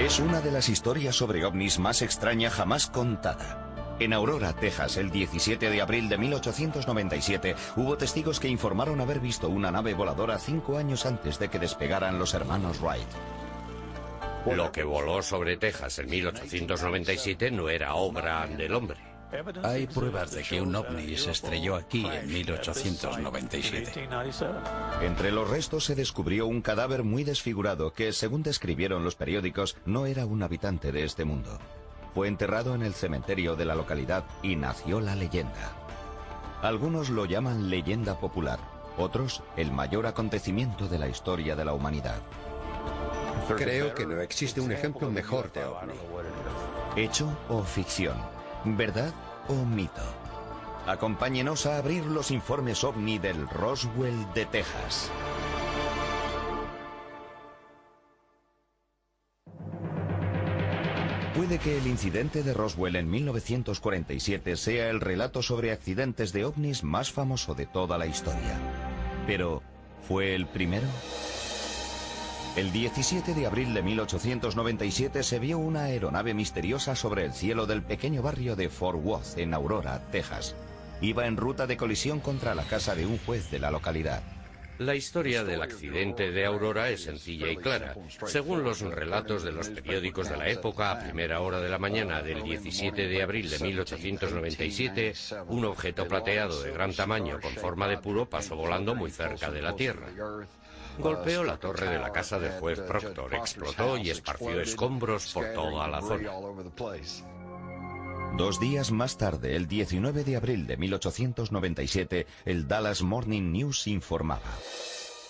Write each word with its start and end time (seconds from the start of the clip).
Es 0.00 0.18
una 0.18 0.40
de 0.40 0.50
las 0.50 0.70
historias 0.70 1.14
sobre 1.14 1.44
ovnis 1.44 1.78
más 1.78 2.00
extraña 2.00 2.48
jamás 2.48 2.86
contada. 2.86 3.96
En 4.00 4.14
Aurora, 4.14 4.54
Texas, 4.54 4.96
el 4.96 5.10
17 5.10 5.68
de 5.68 5.82
abril 5.82 6.08
de 6.08 6.16
1897, 6.16 7.54
hubo 7.76 7.98
testigos 7.98 8.40
que 8.40 8.48
informaron 8.48 9.02
haber 9.02 9.20
visto 9.20 9.50
una 9.50 9.70
nave 9.70 9.92
voladora 9.92 10.38
cinco 10.38 10.78
años 10.78 11.04
antes 11.04 11.38
de 11.38 11.50
que 11.50 11.58
despegaran 11.58 12.18
los 12.18 12.32
hermanos 12.32 12.80
Wright. 12.80 13.08
Lo 14.56 14.72
que 14.72 14.84
voló 14.84 15.20
sobre 15.22 15.58
Texas 15.58 15.98
en 15.98 16.08
1897 16.08 17.50
no 17.50 17.68
era 17.68 17.94
obra 17.94 18.46
del 18.46 18.74
hombre. 18.74 19.09
Hay 19.62 19.86
pruebas 19.86 20.32
de 20.32 20.42
que 20.42 20.60
un 20.60 20.74
ovni 20.74 21.16
se 21.16 21.30
estrelló 21.30 21.76
aquí 21.76 22.04
en 22.06 22.26
1897. 22.26 24.08
Entre 25.02 25.30
los 25.30 25.48
restos 25.48 25.84
se 25.84 25.94
descubrió 25.94 26.46
un 26.46 26.62
cadáver 26.62 27.04
muy 27.04 27.24
desfigurado 27.24 27.92
que, 27.92 28.12
según 28.12 28.42
describieron 28.42 29.04
los 29.04 29.14
periódicos, 29.14 29.76
no 29.84 30.06
era 30.06 30.26
un 30.26 30.42
habitante 30.42 30.92
de 30.92 31.04
este 31.04 31.24
mundo. 31.24 31.58
Fue 32.14 32.28
enterrado 32.28 32.74
en 32.74 32.82
el 32.82 32.94
cementerio 32.94 33.54
de 33.54 33.64
la 33.64 33.74
localidad 33.74 34.24
y 34.42 34.56
nació 34.56 35.00
la 35.00 35.14
leyenda. 35.14 35.72
Algunos 36.62 37.08
lo 37.08 37.24
llaman 37.24 37.70
leyenda 37.70 38.18
popular, 38.18 38.58
otros 38.98 39.42
el 39.56 39.70
mayor 39.70 40.06
acontecimiento 40.06 40.88
de 40.88 40.98
la 40.98 41.08
historia 41.08 41.54
de 41.54 41.64
la 41.64 41.72
humanidad. 41.72 42.20
Creo 43.56 43.94
que 43.94 44.06
no 44.06 44.20
existe 44.20 44.60
un 44.60 44.72
ejemplo 44.72 45.10
mejor 45.10 45.52
de 45.52 45.64
ovni. 45.64 45.94
¿Hecho 46.96 47.28
o 47.48 47.62
ficción? 47.62 48.39
¿Verdad 48.64 49.12
o 49.48 49.54
mito? 49.54 50.02
Acompáñenos 50.86 51.64
a 51.64 51.78
abrir 51.78 52.04
los 52.04 52.30
informes 52.30 52.84
ovni 52.84 53.18
del 53.18 53.48
Roswell 53.48 54.26
de 54.34 54.44
Texas. 54.44 55.10
Puede 61.34 61.58
que 61.58 61.78
el 61.78 61.86
incidente 61.86 62.42
de 62.42 62.52
Roswell 62.52 62.96
en 62.96 63.08
1947 63.08 64.56
sea 64.56 64.90
el 64.90 65.00
relato 65.00 65.42
sobre 65.42 65.72
accidentes 65.72 66.34
de 66.34 66.44
ovnis 66.44 66.84
más 66.84 67.10
famoso 67.10 67.54
de 67.54 67.64
toda 67.64 67.96
la 67.96 68.06
historia. 68.06 68.58
Pero, 69.26 69.62
¿fue 70.06 70.34
el 70.34 70.46
primero? 70.46 70.86
El 72.56 72.72
17 72.72 73.32
de 73.32 73.46
abril 73.46 73.72
de 73.74 73.82
1897 73.82 75.22
se 75.22 75.38
vio 75.38 75.58
una 75.58 75.84
aeronave 75.84 76.34
misteriosa 76.34 76.96
sobre 76.96 77.24
el 77.24 77.32
cielo 77.32 77.64
del 77.64 77.80
pequeño 77.80 78.22
barrio 78.22 78.56
de 78.56 78.68
Fort 78.68 78.98
Worth, 79.00 79.38
en 79.38 79.54
Aurora, 79.54 80.00
Texas. 80.10 80.56
Iba 81.00 81.28
en 81.28 81.36
ruta 81.36 81.68
de 81.68 81.76
colisión 81.76 82.18
contra 82.18 82.56
la 82.56 82.64
casa 82.64 82.96
de 82.96 83.06
un 83.06 83.18
juez 83.18 83.52
de 83.52 83.60
la 83.60 83.70
localidad. 83.70 84.20
La 84.78 84.96
historia 84.96 85.44
del 85.44 85.62
accidente 85.62 86.32
de 86.32 86.44
Aurora 86.44 86.90
es 86.90 87.04
sencilla 87.04 87.50
y 87.52 87.56
clara. 87.56 87.94
Según 88.26 88.64
los 88.64 88.80
relatos 88.80 89.44
de 89.44 89.52
los 89.52 89.68
periódicos 89.68 90.28
de 90.28 90.38
la 90.38 90.48
época, 90.48 90.90
a 90.90 90.98
primera 90.98 91.42
hora 91.42 91.60
de 91.60 91.68
la 91.68 91.78
mañana 91.78 92.20
del 92.20 92.42
17 92.42 93.06
de 93.06 93.22
abril 93.22 93.48
de 93.48 93.58
1897, 93.58 95.12
un 95.48 95.66
objeto 95.66 96.08
plateado 96.08 96.62
de 96.62 96.72
gran 96.72 96.94
tamaño 96.94 97.38
con 97.40 97.52
forma 97.52 97.86
de 97.86 97.98
puro 97.98 98.28
pasó 98.28 98.56
volando 98.56 98.94
muy 98.94 99.10
cerca 99.10 99.50
de 99.50 99.62
la 99.62 99.76
Tierra. 99.76 100.08
Golpeó 100.98 101.44
la 101.44 101.56
torre 101.56 101.88
de 101.88 101.98
la 101.98 102.12
casa 102.12 102.38
del 102.38 102.52
juez 102.52 102.80
Proctor, 102.80 103.34
explotó 103.34 103.96
y 103.96 104.10
esparció 104.10 104.60
escombros 104.60 105.32
por 105.32 105.46
toda 105.54 105.88
la 105.88 106.00
zona. 106.00 106.32
Dos 108.36 108.60
días 108.60 108.92
más 108.92 109.18
tarde, 109.18 109.56
el 109.56 109.66
19 109.66 110.24
de 110.24 110.36
abril 110.36 110.66
de 110.66 110.76
1897, 110.76 112.26
el 112.44 112.68
Dallas 112.68 113.02
Morning 113.02 113.52
News 113.52 113.86
informaba. 113.86 114.40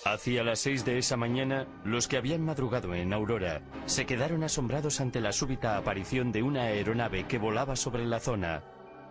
Hacia 0.04 0.42
las 0.44 0.60
seis 0.60 0.84
de 0.84 0.98
esa 0.98 1.16
mañana, 1.16 1.66
los 1.84 2.08
que 2.08 2.16
habían 2.16 2.42
madrugado 2.42 2.94
en 2.94 3.12
Aurora 3.12 3.62
se 3.84 4.06
quedaron 4.06 4.42
asombrados 4.42 5.00
ante 5.00 5.20
la 5.20 5.32
súbita 5.32 5.76
aparición 5.76 6.32
de 6.32 6.42
una 6.42 6.62
aeronave 6.62 7.26
que 7.26 7.38
volaba 7.38 7.76
sobre 7.76 8.06
la 8.06 8.18
zona. 8.18 8.64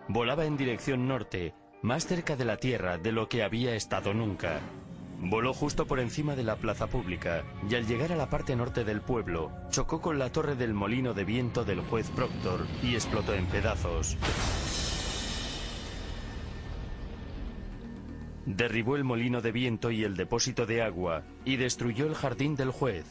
Volaba 0.08 0.46
en 0.46 0.56
dirección 0.56 1.06
norte, 1.06 1.54
más 1.82 2.06
cerca 2.06 2.36
de 2.36 2.44
la 2.44 2.56
Tierra 2.56 2.98
de 2.98 3.12
lo 3.12 3.28
que 3.28 3.42
había 3.42 3.74
estado 3.74 4.14
nunca. 4.14 4.60
Voló 5.22 5.52
justo 5.52 5.86
por 5.86 6.00
encima 6.00 6.34
de 6.34 6.42
la 6.42 6.56
plaza 6.56 6.86
pública 6.86 7.44
y 7.68 7.74
al 7.74 7.86
llegar 7.86 8.10
a 8.10 8.16
la 8.16 8.30
parte 8.30 8.56
norte 8.56 8.84
del 8.84 9.02
pueblo, 9.02 9.52
chocó 9.68 10.00
con 10.00 10.18
la 10.18 10.32
torre 10.32 10.56
del 10.56 10.72
molino 10.72 11.12
de 11.12 11.24
viento 11.24 11.62
del 11.62 11.80
juez 11.82 12.08
Proctor 12.10 12.66
y 12.82 12.94
explotó 12.94 13.34
en 13.34 13.44
pedazos. 13.44 14.16
Derribó 18.46 18.96
el 18.96 19.04
molino 19.04 19.42
de 19.42 19.52
viento 19.52 19.90
y 19.90 20.04
el 20.04 20.16
depósito 20.16 20.64
de 20.64 20.80
agua 20.80 21.22
y 21.44 21.56
destruyó 21.56 22.06
el 22.06 22.14
jardín 22.14 22.56
del 22.56 22.70
juez. 22.70 23.04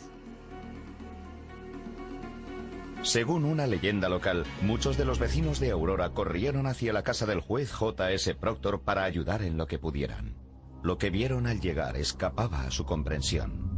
Según 3.03 3.45
una 3.45 3.67
leyenda 3.67 4.09
local, 4.09 4.45
muchos 4.63 4.97
de 4.97 5.05
los 5.05 5.19
vecinos 5.19 5.59
de 5.59 5.69
Aurora 5.69 6.09
corrieron 6.09 6.65
hacia 6.65 6.91
la 6.91 7.03
casa 7.03 7.27
del 7.27 7.39
juez 7.39 7.71
J.S. 7.71 8.33
Proctor 8.33 8.81
para 8.81 9.03
ayudar 9.03 9.43
en 9.43 9.57
lo 9.57 9.67
que 9.67 9.77
pudieran. 9.77 10.38
Lo 10.81 10.97
que 10.97 11.09
vieron 11.09 11.47
al 11.47 11.59
llegar 11.59 11.97
escapaba 11.97 12.63
a 12.63 12.71
su 12.71 12.85
comprensión. 12.85 13.69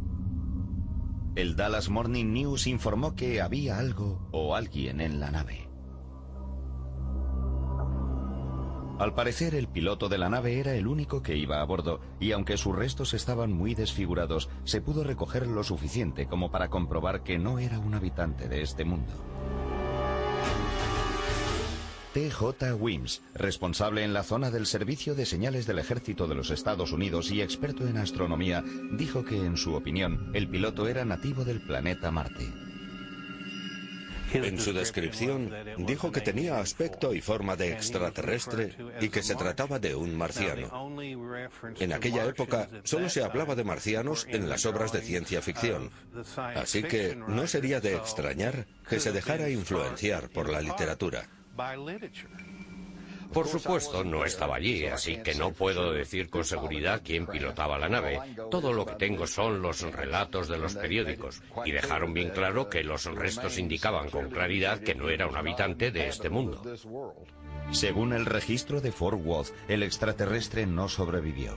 El 1.34 1.56
Dallas 1.56 1.88
Morning 1.88 2.32
News 2.32 2.66
informó 2.66 3.14
que 3.14 3.40
había 3.40 3.78
algo 3.78 4.28
o 4.32 4.54
alguien 4.54 5.00
en 5.00 5.18
la 5.18 5.30
nave. 5.30 5.68
Al 8.98 9.14
parecer 9.14 9.56
el 9.56 9.66
piloto 9.66 10.08
de 10.08 10.18
la 10.18 10.28
nave 10.28 10.60
era 10.60 10.74
el 10.74 10.86
único 10.86 11.22
que 11.22 11.36
iba 11.36 11.60
a 11.60 11.64
bordo 11.64 12.00
y 12.20 12.32
aunque 12.32 12.56
sus 12.56 12.76
restos 12.76 13.14
estaban 13.14 13.52
muy 13.52 13.74
desfigurados, 13.74 14.48
se 14.62 14.80
pudo 14.80 15.02
recoger 15.02 15.48
lo 15.48 15.64
suficiente 15.64 16.26
como 16.26 16.52
para 16.52 16.68
comprobar 16.68 17.24
que 17.24 17.38
no 17.38 17.58
era 17.58 17.80
un 17.80 17.94
habitante 17.94 18.48
de 18.48 18.62
este 18.62 18.84
mundo. 18.84 19.12
T.J. 22.12 22.74
Wims, 22.74 23.22
responsable 23.34 24.04
en 24.04 24.12
la 24.12 24.22
zona 24.22 24.50
del 24.50 24.66
Servicio 24.66 25.14
de 25.14 25.24
Señales 25.24 25.66
del 25.66 25.78
Ejército 25.78 26.26
de 26.26 26.34
los 26.34 26.50
Estados 26.50 26.92
Unidos 26.92 27.30
y 27.30 27.40
experto 27.40 27.86
en 27.88 27.96
astronomía, 27.96 28.62
dijo 28.92 29.24
que, 29.24 29.36
en 29.36 29.56
su 29.56 29.74
opinión, 29.74 30.30
el 30.34 30.46
piloto 30.46 30.88
era 30.88 31.06
nativo 31.06 31.42
del 31.46 31.62
planeta 31.62 32.10
Marte. 32.10 32.52
En 34.34 34.60
su 34.60 34.74
descripción 34.74 35.52
dijo 35.78 36.12
que 36.12 36.20
tenía 36.20 36.58
aspecto 36.58 37.14
y 37.14 37.22
forma 37.22 37.56
de 37.56 37.72
extraterrestre 37.72 38.76
y 39.00 39.08
que 39.08 39.22
se 39.22 39.34
trataba 39.34 39.78
de 39.78 39.94
un 39.94 40.14
marciano. 40.14 40.90
En 41.78 41.92
aquella 41.94 42.26
época 42.26 42.68
solo 42.82 43.08
se 43.08 43.24
hablaba 43.24 43.54
de 43.54 43.64
marcianos 43.64 44.26
en 44.28 44.50
las 44.50 44.66
obras 44.66 44.92
de 44.92 45.00
ciencia 45.00 45.40
ficción, 45.40 45.90
así 46.36 46.82
que 46.82 47.16
no 47.16 47.46
sería 47.46 47.80
de 47.80 47.94
extrañar 47.94 48.66
que 48.88 49.00
se 49.00 49.12
dejara 49.12 49.48
influenciar 49.48 50.28
por 50.30 50.50
la 50.50 50.60
literatura. 50.60 51.28
Por 53.32 53.48
supuesto, 53.48 54.04
no 54.04 54.26
estaba 54.26 54.56
allí, 54.56 54.84
así 54.86 55.16
que 55.16 55.34
no 55.34 55.52
puedo 55.52 55.92
decir 55.92 56.28
con 56.28 56.44
seguridad 56.44 57.00
quién 57.02 57.26
pilotaba 57.26 57.78
la 57.78 57.88
nave. 57.88 58.20
Todo 58.50 58.74
lo 58.74 58.84
que 58.84 58.96
tengo 58.96 59.26
son 59.26 59.62
los 59.62 59.80
relatos 59.80 60.48
de 60.48 60.58
los 60.58 60.74
periódicos, 60.74 61.42
y 61.64 61.72
dejaron 61.72 62.12
bien 62.12 62.30
claro 62.30 62.68
que 62.68 62.84
los 62.84 63.06
restos 63.06 63.58
indicaban 63.58 64.10
con 64.10 64.28
claridad 64.28 64.80
que 64.80 64.94
no 64.94 65.08
era 65.08 65.26
un 65.26 65.36
habitante 65.36 65.90
de 65.90 66.08
este 66.08 66.28
mundo. 66.28 66.62
Según 67.70 68.12
el 68.12 68.26
registro 68.26 68.82
de 68.82 68.92
Fort 68.92 69.20
Worth, 69.24 69.54
el 69.68 69.82
extraterrestre 69.82 70.66
no 70.66 70.88
sobrevivió. 70.88 71.56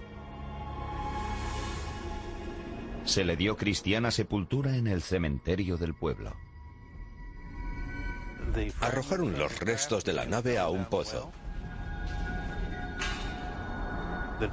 Se 3.03 3.25
le 3.25 3.35
dio 3.35 3.57
cristiana 3.57 4.11
sepultura 4.11 4.77
en 4.77 4.87
el 4.87 5.01
cementerio 5.01 5.77
del 5.77 5.93
pueblo. 5.93 6.33
Arrojaron 8.81 9.37
los 9.37 9.59
restos 9.59 10.03
de 10.03 10.13
la 10.13 10.25
nave 10.25 10.57
a 10.57 10.69
un 10.69 10.85
pozo. 10.85 11.31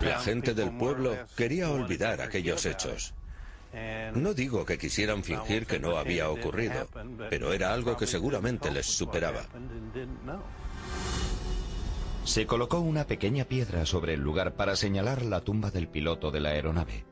La 0.01 0.21
gente 0.21 0.55
del 0.55 0.71
pueblo 0.77 1.17
quería 1.37 1.71
olvidar 1.71 2.21
aquellos 2.21 2.67
hechos. 2.67 3.15
No 4.15 4.35
digo 4.35 4.65
que 4.65 4.79
quisieran 4.79 5.25
fingir 5.25 5.67
que 5.67 5.81
no 5.81 5.97
había 5.97 6.31
ocurrido, 6.31 6.89
pero 7.31 7.53
era 7.53 7.73
algo 7.73 7.97
que 7.97 8.07
seguramente 8.07 8.71
les 8.71 8.87
superaba. 8.87 9.47
Se 12.25 12.47
colocó 12.47 12.79
una 12.79 13.07
pequeña 13.07 13.45
piedra 13.45 13.85
sobre 13.85 14.15
el 14.15 14.21
lugar 14.21 14.55
para 14.55 14.77
señalar 14.77 15.25
la 15.25 15.41
tumba 15.41 15.71
del 15.71 15.89
piloto 15.89 16.31
de 16.31 16.41
la 16.41 16.51
aeronave. 16.51 17.05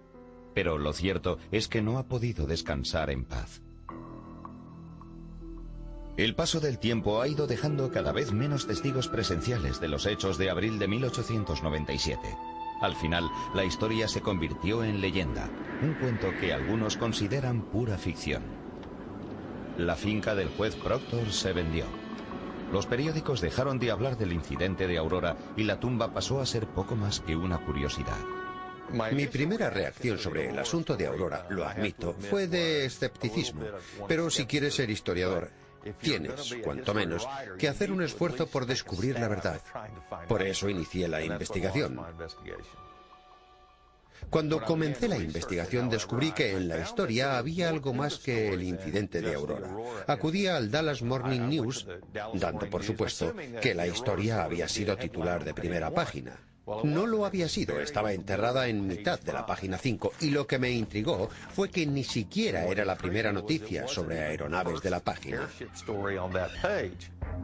Pero 0.55 0.79
lo 0.79 0.93
cierto 0.93 1.39
es 1.51 1.67
que 1.67 1.83
no 1.83 1.99
ha 1.99 2.05
podido 2.05 2.47
descansar 2.47 3.11
en 3.11 3.25
paz. 3.25 3.63
El 6.21 6.35
paso 6.35 6.61
del 6.61 6.79
tiempo 6.79 7.23
ha 7.23 7.29
ido 7.29 7.47
dejando 7.47 7.91
cada 7.91 8.13
vez 8.13 8.31
menos 8.31 8.67
testigos 8.67 9.09
presenciales 9.09 9.81
de 9.81 9.89
los 9.89 10.05
hechos 10.05 10.37
de 10.37 10.51
abril 10.51 10.79
de 10.79 10.87
1897. 10.87 12.37
Al 12.83 12.95
final, 12.95 13.25
la 13.55 13.65
historia 13.65 14.07
se 14.07 14.21
convirtió 14.21 14.85
en 14.85 15.01
leyenda, 15.01 15.49
un 15.81 15.95
cuento 15.95 16.29
que 16.39 16.53
algunos 16.53 16.99
consideran 16.99 17.63
pura 17.63 17.97
ficción. 17.97 18.43
La 19.79 19.97
finca 19.97 20.35
del 20.35 20.51
juez 20.51 20.77
Proctor 20.77 21.33
se 21.33 21.55
vendió. 21.55 21.87
Los 22.71 22.85
periódicos 22.85 23.41
dejaron 23.41 23.79
de 23.79 23.91
hablar 23.91 24.19
del 24.19 24.35
incidente 24.35 24.87
de 24.87 24.99
Aurora 24.99 25.39
y 25.57 25.63
la 25.63 25.81
tumba 25.81 26.13
pasó 26.13 26.43
a 26.43 26.45
ser 26.45 26.67
poco 26.67 26.97
más 26.97 27.21
que 27.21 27.35
una 27.35 27.65
curiosidad. 27.65 28.19
Mi 29.13 29.27
primera 29.27 29.71
reacción 29.71 30.19
sobre 30.19 30.51
el 30.51 30.59
asunto 30.59 30.99
de 30.99 31.07
Aurora, 31.07 31.47
lo 31.49 31.65
admito, 31.65 32.15
fue 32.29 32.47
de 32.47 32.85
escepticismo. 32.85 33.63
Pero 34.07 34.29
si 34.29 34.45
quieres 34.47 34.75
ser 34.75 34.91
historiador, 34.91 35.51
tienes, 36.01 36.55
cuanto 36.63 36.95
menos, 36.95 37.27
que 37.59 37.69
hacer 37.69 37.93
un 37.93 38.03
esfuerzo 38.03 38.47
por 38.47 38.67
descubrir 38.67 39.19
la 39.19 39.29
verdad. 39.29 39.61
Por 40.29 40.43
eso 40.43 40.69
inicié 40.69 41.09
la 41.09 41.23
investigación. 41.23 42.01
Cuando 44.29 44.63
comencé 44.63 45.09
la 45.09 45.17
investigación 45.17 45.89
descubrí 45.89 46.33
que 46.33 46.53
en 46.53 46.69
la 46.69 46.79
historia 46.79 47.39
había 47.39 47.69
algo 47.69 47.95
más 47.95 48.19
que 48.19 48.53
el 48.53 48.63
incidente 48.63 49.21
de 49.23 49.35
Aurora. 49.35 49.71
Acudí 50.07 50.47
al 50.47 50.71
Dallas 50.71 51.03
Morning 51.03 51.49
News, 51.49 51.87
dando 52.35 52.69
por 52.69 52.83
supuesto 52.83 53.35
que 53.63 53.75
la 53.75 53.87
historia 53.87 54.45
había 54.45 54.69
sido 54.69 54.97
titular 54.97 55.45
de 55.45 55.55
primera 55.55 55.91
página. 55.91 56.50
No 56.85 57.07
lo 57.07 57.27
había 57.27 57.49
sido, 57.49 57.81
estaba 57.81 58.13
enterrada 58.13 58.69
en 58.69 58.87
mitad 58.87 59.21
de 59.21 59.33
la 59.33 59.47
página 59.47 59.79
5 59.79 60.13
y 60.21 60.31
lo 60.31 60.47
que 60.47 60.59
me 60.59 60.71
intrigó 60.71 61.29
fue 61.55 61.71
que 61.71 61.87
ni 61.87 62.05
siquiera 62.05 62.67
era 62.67 62.85
la 62.85 62.97
primera 62.97 63.33
noticia 63.33 63.89
sobre 63.89 64.21
aeronaves 64.21 64.81
de 64.81 64.91
la 64.91 65.01
página. 65.01 65.49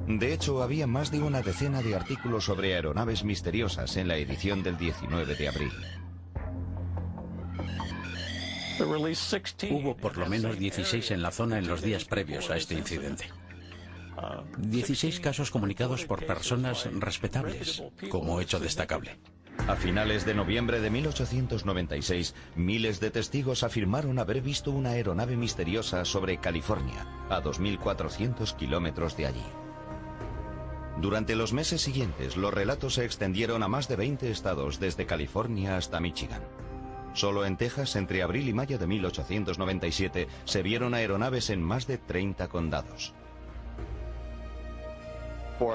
De 0.06 0.32
hecho, 0.32 0.62
había 0.62 0.86
más 0.86 1.10
de 1.10 1.20
una 1.20 1.42
decena 1.42 1.82
de 1.82 1.94
artículos 1.94 2.44
sobre 2.44 2.74
aeronaves 2.74 3.24
misteriosas 3.24 3.96
en 3.96 4.08
la 4.08 4.16
edición 4.16 4.62
del 4.62 4.76
19 4.76 5.34
de 5.34 5.48
abril. 5.48 5.72
Hubo 9.70 9.96
por 9.96 10.18
lo 10.18 10.26
menos 10.26 10.58
16 10.58 11.10
en 11.10 11.22
la 11.22 11.30
zona 11.30 11.58
en 11.58 11.66
los 11.66 11.82
días 11.82 12.04
previos 12.04 12.50
a 12.50 12.56
este 12.56 12.74
incidente. 12.74 13.30
16 14.58 15.20
casos 15.20 15.50
comunicados 15.50 16.04
por 16.04 16.24
personas 16.24 16.88
respetables, 16.92 17.82
como 18.10 18.40
hecho 18.40 18.58
destacable. 18.58 19.18
A 19.68 19.74
finales 19.74 20.24
de 20.24 20.34
noviembre 20.34 20.80
de 20.80 20.90
1896, 20.90 22.34
miles 22.54 23.00
de 23.00 23.10
testigos 23.10 23.64
afirmaron 23.64 24.18
haber 24.18 24.40
visto 24.40 24.70
una 24.70 24.90
aeronave 24.90 25.36
misteriosa 25.36 26.04
sobre 26.04 26.38
California, 26.38 27.06
a 27.28 27.42
2.400 27.42 28.54
kilómetros 28.54 29.16
de 29.16 29.26
allí. 29.26 29.46
Durante 30.98 31.34
los 31.34 31.52
meses 31.52 31.82
siguientes, 31.82 32.36
los 32.36 32.54
relatos 32.54 32.94
se 32.94 33.04
extendieron 33.04 33.62
a 33.62 33.68
más 33.68 33.88
de 33.88 33.96
20 33.96 34.30
estados, 34.30 34.78
desde 34.78 35.04
California 35.04 35.76
hasta 35.76 36.00
Michigan. 36.00 36.42
Solo 37.12 37.44
en 37.44 37.56
Texas, 37.56 37.96
entre 37.96 38.22
abril 38.22 38.48
y 38.48 38.52
mayo 38.52 38.78
de 38.78 38.86
1897, 38.86 40.28
se 40.44 40.62
vieron 40.62 40.94
aeronaves 40.94 41.50
en 41.50 41.62
más 41.62 41.86
de 41.86 41.98
30 41.98 42.48
condados. 42.48 43.14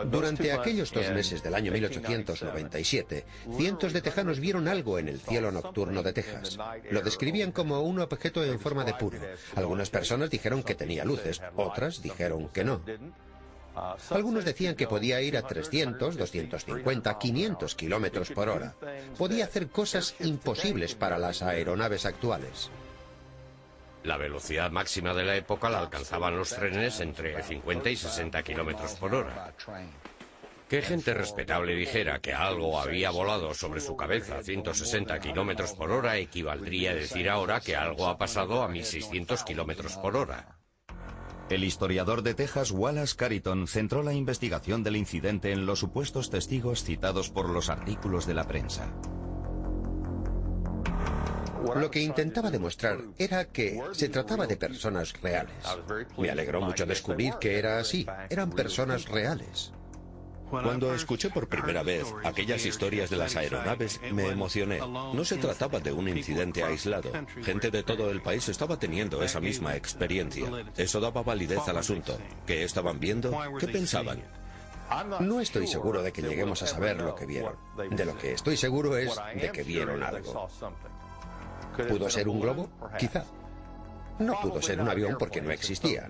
Durante 0.06 0.52
aquellos 0.52 0.92
dos 0.92 1.10
meses 1.12 1.42
del 1.44 1.56
año 1.56 1.72
1897, 1.72 3.26
cientos 3.58 3.94
de 3.94 4.02
tejanos 4.02 4.40
vieron 4.40 4.68
algo 4.68 5.00
en 5.00 5.10
el 5.10 5.20
cielo 5.20 5.52
nocturno 5.52 6.04
de 6.04 6.14
Texas. 6.14 6.58
Lo 6.90 7.02
describían 7.02 7.52
como 7.52 7.82
un 7.82 8.00
objeto 8.00 8.44
en 8.44 8.60
forma 8.60 8.84
de 8.84 8.94
puro. 8.94 9.20
Algunas 9.56 9.90
personas 9.90 10.30
dijeron 10.30 10.64
que 10.64 10.76
tenía 10.76 11.06
luces, 11.06 11.42
otras 11.56 12.02
dijeron 12.02 12.50
que 12.50 12.64
no. 12.64 12.82
Algunos 14.10 14.46
decían 14.46 14.76
que 14.76 14.88
podía 14.88 15.22
ir 15.22 15.38
a 15.38 15.44
300, 15.44 16.18
250, 16.18 17.18
500 17.18 17.76
kilómetros 17.76 18.32
por 18.32 18.50
hora. 18.50 18.76
Podía 19.18 19.46
hacer 19.46 19.70
cosas 19.70 20.16
imposibles 20.20 20.96
para 20.96 21.18
las 21.18 21.42
aeronaves 21.42 22.06
actuales. 22.06 22.70
La 24.04 24.18
velocidad 24.18 24.72
máxima 24.72 25.14
de 25.14 25.24
la 25.24 25.36
época 25.36 25.70
la 25.70 25.80
alcanzaban 25.80 26.36
los 26.36 26.50
trenes 26.50 27.00
entre 27.02 27.42
50 27.44 27.90
y 27.90 27.96
60 27.96 28.42
kilómetros 28.44 28.96
por 28.96 29.14
hora. 29.14 29.54
Que 30.68 30.82
gente 30.82 31.14
respetable 31.14 31.76
dijera 31.76 32.20
que 32.20 32.34
algo 32.34 32.80
había 32.80 33.12
volado 33.12 33.54
sobre 33.54 33.82
su 33.82 33.96
cabeza 33.96 34.38
a 34.38 34.44
160 34.44 35.20
kilómetros 35.20 35.74
por 35.74 35.92
hora 35.92 36.18
equivaldría 36.18 36.92
a 36.92 36.96
decir 36.96 37.30
ahora 37.30 37.60
que 37.60 37.76
algo 37.76 38.08
ha 38.08 38.18
pasado 38.18 38.64
a 38.64 38.70
1600 38.70 39.44
kilómetros 39.44 39.98
por 39.98 40.16
hora. 40.16 40.58
El 41.50 41.66
historiador 41.66 42.24
de 42.24 42.34
Texas 42.34 42.72
Wallace 42.72 43.18
Carrington 43.18 43.68
centró 43.68 44.02
la 44.02 44.14
investigación 44.14 44.84
del 44.84 44.96
incidente 44.96 45.52
en 45.52 45.66
los 45.66 45.80
supuestos 45.80 46.30
testigos 46.30 46.86
citados 46.86 47.30
por 47.30 47.50
los 47.50 47.70
artículos 47.70 48.26
de 48.26 48.34
la 48.34 48.48
prensa. 48.48 48.94
Lo 51.76 51.92
que 51.92 52.02
intentaba 52.02 52.52
demostrar 52.52 53.00
era 53.18 53.46
que 53.46 53.82
se 53.94 54.10
trataba 54.10 54.48
de 54.48 54.58
personas 54.58 55.14
reales. 55.22 55.56
Me 56.18 56.30
alegró 56.30 56.62
mucho 56.62 56.86
descubrir 56.86 57.36
que 57.40 57.58
era 57.60 57.80
así. 57.80 58.06
Eran 58.30 58.52
personas 58.52 59.08
reales. 59.08 59.72
Cuando 60.50 60.94
escuché 60.94 61.30
por 61.30 61.48
primera 61.48 61.82
vez 61.82 62.06
aquellas 62.26 62.66
historias 62.66 63.10
de 63.10 63.16
las 63.16 63.38
aeronaves, 63.38 64.02
me 64.12 64.28
emocioné. 64.28 64.80
No 64.80 65.24
se 65.24 65.38
trataba 65.38 65.80
de 65.80 65.94
un 65.94 66.10
incidente 66.10 66.64
aislado. 66.64 67.12
Gente 67.42 67.72
de 67.72 67.84
todo 67.84 68.12
el 68.12 68.22
país 68.22 68.50
estaba 68.50 68.78
teniendo 68.78 69.24
esa 69.24 69.40
misma 69.40 69.76
experiencia. 69.76 70.50
Eso 70.76 71.00
daba 71.00 71.24
validez 71.24 71.66
al 71.68 71.78
asunto. 71.78 72.18
¿Qué 72.46 72.64
estaban 72.64 73.00
viendo? 73.00 73.32
¿Qué 73.60 73.68
pensaban? 73.68 74.22
No 75.22 75.40
estoy 75.40 75.68
seguro 75.68 76.04
de 76.04 76.12
que 76.12 76.22
lleguemos 76.22 76.62
a 76.64 76.68
saber 76.68 76.98
lo 76.98 77.16
que 77.16 77.26
vieron. 77.26 77.56
De 77.90 78.06
lo 78.06 78.18
que 78.18 78.34
estoy 78.34 78.58
seguro 78.58 78.98
es 78.98 79.16
de 79.36 79.52
que 79.52 79.64
vieron 79.64 80.04
algo. 80.04 80.50
¿Pudo 81.88 82.10
ser 82.10 82.28
un 82.28 82.42
globo? 82.42 82.70
Quizá. 82.98 83.24
No 84.20 84.40
pudo 84.42 84.62
ser 84.62 84.80
un 84.80 84.90
avión 84.90 85.16
porque 85.18 85.42
no 85.42 85.52
existía. 85.52 86.08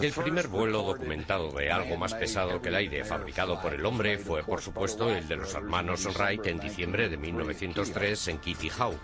El 0.00 0.12
primer 0.12 0.48
vuelo 0.48 0.82
documentado 0.82 1.50
de 1.52 1.70
algo 1.70 1.96
más 1.96 2.12
pesado 2.14 2.60
que 2.60 2.68
el 2.68 2.74
aire 2.74 3.04
fabricado 3.04 3.60
por 3.62 3.72
el 3.72 3.86
hombre 3.86 4.18
fue, 4.18 4.42
por 4.42 4.60
supuesto, 4.60 5.10
el 5.10 5.26
de 5.26 5.36
los 5.36 5.54
hermanos 5.54 6.06
Wright 6.18 6.46
en 6.46 6.58
diciembre 6.58 7.08
de 7.08 7.16
1903 7.16 8.28
en 8.28 8.38
Kitty 8.38 8.68
Hawk. 8.78 9.00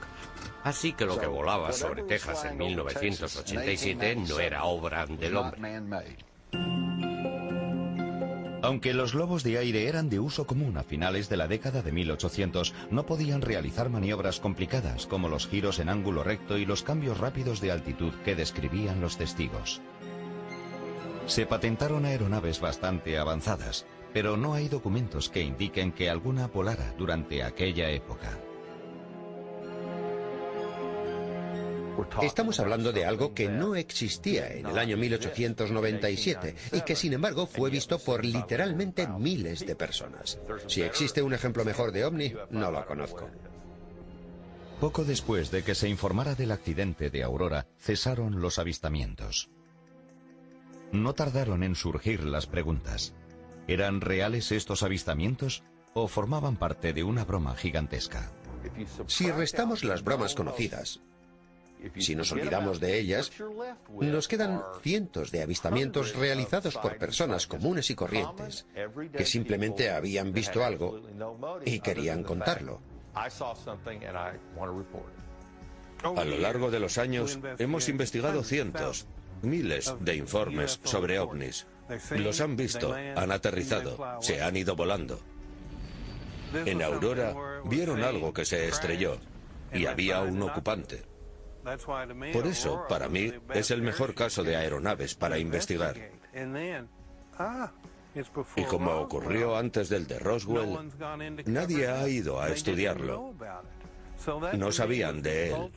Así 0.64 0.92
que 0.92 1.06
lo 1.06 1.18
que 1.18 1.26
volaba 1.26 1.72
sobre 1.72 2.02
Texas 2.02 2.44
en 2.44 2.58
1987 2.58 4.16
no 4.16 4.38
era 4.38 4.64
obra 4.64 5.06
del 5.06 5.36
hombre. 5.36 5.78
Aunque 8.62 8.94
los 8.94 9.12
globos 9.12 9.42
de 9.42 9.58
aire 9.58 9.88
eran 9.88 10.08
de 10.08 10.20
uso 10.20 10.46
común 10.46 10.78
a 10.78 10.84
finales 10.84 11.28
de 11.28 11.36
la 11.36 11.48
década 11.48 11.82
de 11.82 11.90
1800, 11.90 12.72
no 12.92 13.04
podían 13.04 13.42
realizar 13.42 13.90
maniobras 13.90 14.38
complicadas 14.38 15.06
como 15.06 15.28
los 15.28 15.48
giros 15.48 15.80
en 15.80 15.88
ángulo 15.88 16.22
recto 16.22 16.56
y 16.56 16.64
los 16.64 16.84
cambios 16.84 17.18
rápidos 17.18 17.60
de 17.60 17.72
altitud 17.72 18.12
que 18.24 18.36
describían 18.36 19.00
los 19.00 19.18
testigos. 19.18 19.82
Se 21.26 21.44
patentaron 21.44 22.04
aeronaves 22.04 22.60
bastante 22.60 23.18
avanzadas, 23.18 23.84
pero 24.12 24.36
no 24.36 24.54
hay 24.54 24.68
documentos 24.68 25.28
que 25.28 25.42
indiquen 25.42 25.90
que 25.90 26.08
alguna 26.08 26.46
volara 26.46 26.94
durante 26.96 27.42
aquella 27.42 27.90
época. 27.90 28.38
Estamos 32.22 32.60
hablando 32.60 32.92
de 32.92 33.04
algo 33.04 33.34
que 33.34 33.48
no 33.48 33.74
existía 33.74 34.52
en 34.52 34.66
el 34.66 34.78
año 34.78 34.96
1897 34.96 36.54
y 36.72 36.80
que 36.82 36.96
sin 36.96 37.12
embargo 37.12 37.46
fue 37.46 37.70
visto 37.70 37.98
por 37.98 38.24
literalmente 38.24 39.06
miles 39.06 39.66
de 39.66 39.76
personas. 39.76 40.38
Si 40.66 40.82
existe 40.82 41.22
un 41.22 41.34
ejemplo 41.34 41.64
mejor 41.64 41.92
de 41.92 42.04
ovni, 42.04 42.32
no 42.50 42.70
lo 42.70 42.84
conozco. 42.86 43.28
Poco 44.80 45.04
después 45.04 45.50
de 45.52 45.62
que 45.62 45.76
se 45.76 45.88
informara 45.88 46.34
del 46.34 46.50
accidente 46.50 47.08
de 47.08 47.22
Aurora, 47.22 47.66
cesaron 47.78 48.40
los 48.40 48.58
avistamientos. 48.58 49.48
No 50.90 51.14
tardaron 51.14 51.62
en 51.62 51.74
surgir 51.76 52.24
las 52.24 52.46
preguntas. 52.46 53.14
¿Eran 53.68 54.00
reales 54.00 54.50
estos 54.50 54.82
avistamientos 54.82 55.62
o 55.94 56.08
formaban 56.08 56.56
parte 56.56 56.92
de 56.92 57.04
una 57.04 57.24
broma 57.24 57.54
gigantesca? 57.54 58.32
Si 59.06 59.30
restamos 59.30 59.84
las 59.84 60.02
bromas 60.02 60.34
conocidas, 60.34 61.00
si 61.98 62.14
nos 62.14 62.32
olvidamos 62.32 62.80
de 62.80 62.98
ellas, 62.98 63.32
nos 64.00 64.28
quedan 64.28 64.62
cientos 64.82 65.30
de 65.30 65.42
avistamientos 65.42 66.14
realizados 66.14 66.76
por 66.76 66.98
personas 66.98 67.46
comunes 67.46 67.90
y 67.90 67.94
corrientes 67.94 68.66
que 69.12 69.24
simplemente 69.24 69.90
habían 69.90 70.32
visto 70.32 70.64
algo 70.64 71.00
y 71.64 71.80
querían 71.80 72.22
contarlo. 72.22 72.80
A 76.02 76.24
lo 76.24 76.38
largo 76.38 76.70
de 76.70 76.80
los 76.80 76.98
años 76.98 77.38
hemos 77.58 77.88
investigado 77.88 78.42
cientos, 78.42 79.06
miles 79.42 79.94
de 80.00 80.16
informes 80.16 80.80
sobre 80.84 81.18
ovnis. 81.18 81.66
Los 82.10 82.40
han 82.40 82.56
visto, 82.56 82.94
han 82.94 83.30
aterrizado, 83.30 84.20
se 84.20 84.42
han 84.42 84.56
ido 84.56 84.74
volando. 84.74 85.20
En 86.66 86.82
Aurora 86.82 87.34
vieron 87.64 88.02
algo 88.02 88.32
que 88.32 88.44
se 88.44 88.68
estrelló 88.68 89.18
y 89.72 89.86
había 89.86 90.20
un 90.22 90.42
ocupante. 90.42 91.11
Por 92.32 92.46
eso, 92.46 92.84
para 92.88 93.08
mí, 93.08 93.32
es 93.54 93.70
el 93.70 93.82
mejor 93.82 94.14
caso 94.14 94.42
de 94.42 94.56
aeronaves 94.56 95.14
para 95.14 95.38
investigar. 95.38 95.96
Y 98.56 98.64
como 98.64 98.92
ocurrió 98.92 99.56
antes 99.56 99.88
del 99.88 100.06
de 100.06 100.18
Roswell, 100.18 100.90
nadie 101.46 101.88
ha 101.88 102.06
ido 102.08 102.40
a 102.40 102.50
estudiarlo. 102.50 103.34
No 104.54 104.70
sabían 104.70 105.22
de 105.22 105.50
él. 105.50 105.72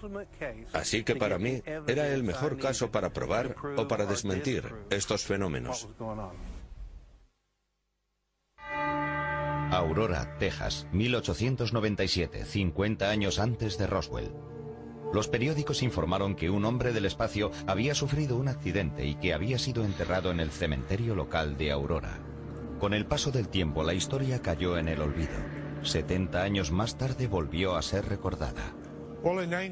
Así 0.74 1.04
que 1.04 1.16
para 1.16 1.40
mí 1.40 1.62
era 1.88 2.08
el 2.10 2.24
mejor 2.24 2.58
caso 2.58 2.92
para 2.92 3.12
probar 3.12 3.56
o 3.78 3.88
para 3.88 4.06
desmentir 4.06 4.64
estos 4.90 5.24
fenómenos. 5.24 5.88
Aurora, 9.72 10.38
Texas, 10.38 10.88
1897, 10.92 12.46
50 12.46 13.10
años 13.10 13.40
antes 13.40 13.78
de 13.78 13.88
Roswell. 13.88 14.32
Los 15.16 15.30
periódicos 15.30 15.82
informaron 15.82 16.36
que 16.36 16.50
un 16.50 16.66
hombre 16.66 16.92
del 16.92 17.06
espacio 17.06 17.50
había 17.68 17.96
sufrido 17.96 18.36
un 18.36 18.50
accidente 18.50 19.06
y 19.06 19.16
que 19.16 19.34
había 19.34 19.58
sido 19.58 19.86
enterrado 19.86 20.30
en 20.30 20.42
el 20.42 20.52
cementerio 20.52 21.16
local 21.16 21.56
de 21.56 21.72
Aurora. 21.72 22.20
Con 22.82 22.94
el 22.94 23.06
paso 23.06 23.32
del 23.32 23.48
tiempo 23.48 23.82
la 23.82 23.94
historia 23.94 24.42
cayó 24.42 24.78
en 24.78 24.90
el 24.90 25.00
olvido. 25.00 25.32
70 25.84 26.44
años 26.44 26.72
más 26.74 26.98
tarde 26.98 27.28
volvió 27.28 27.78
a 27.78 27.82
ser 27.82 28.10
recordada. 28.10 28.76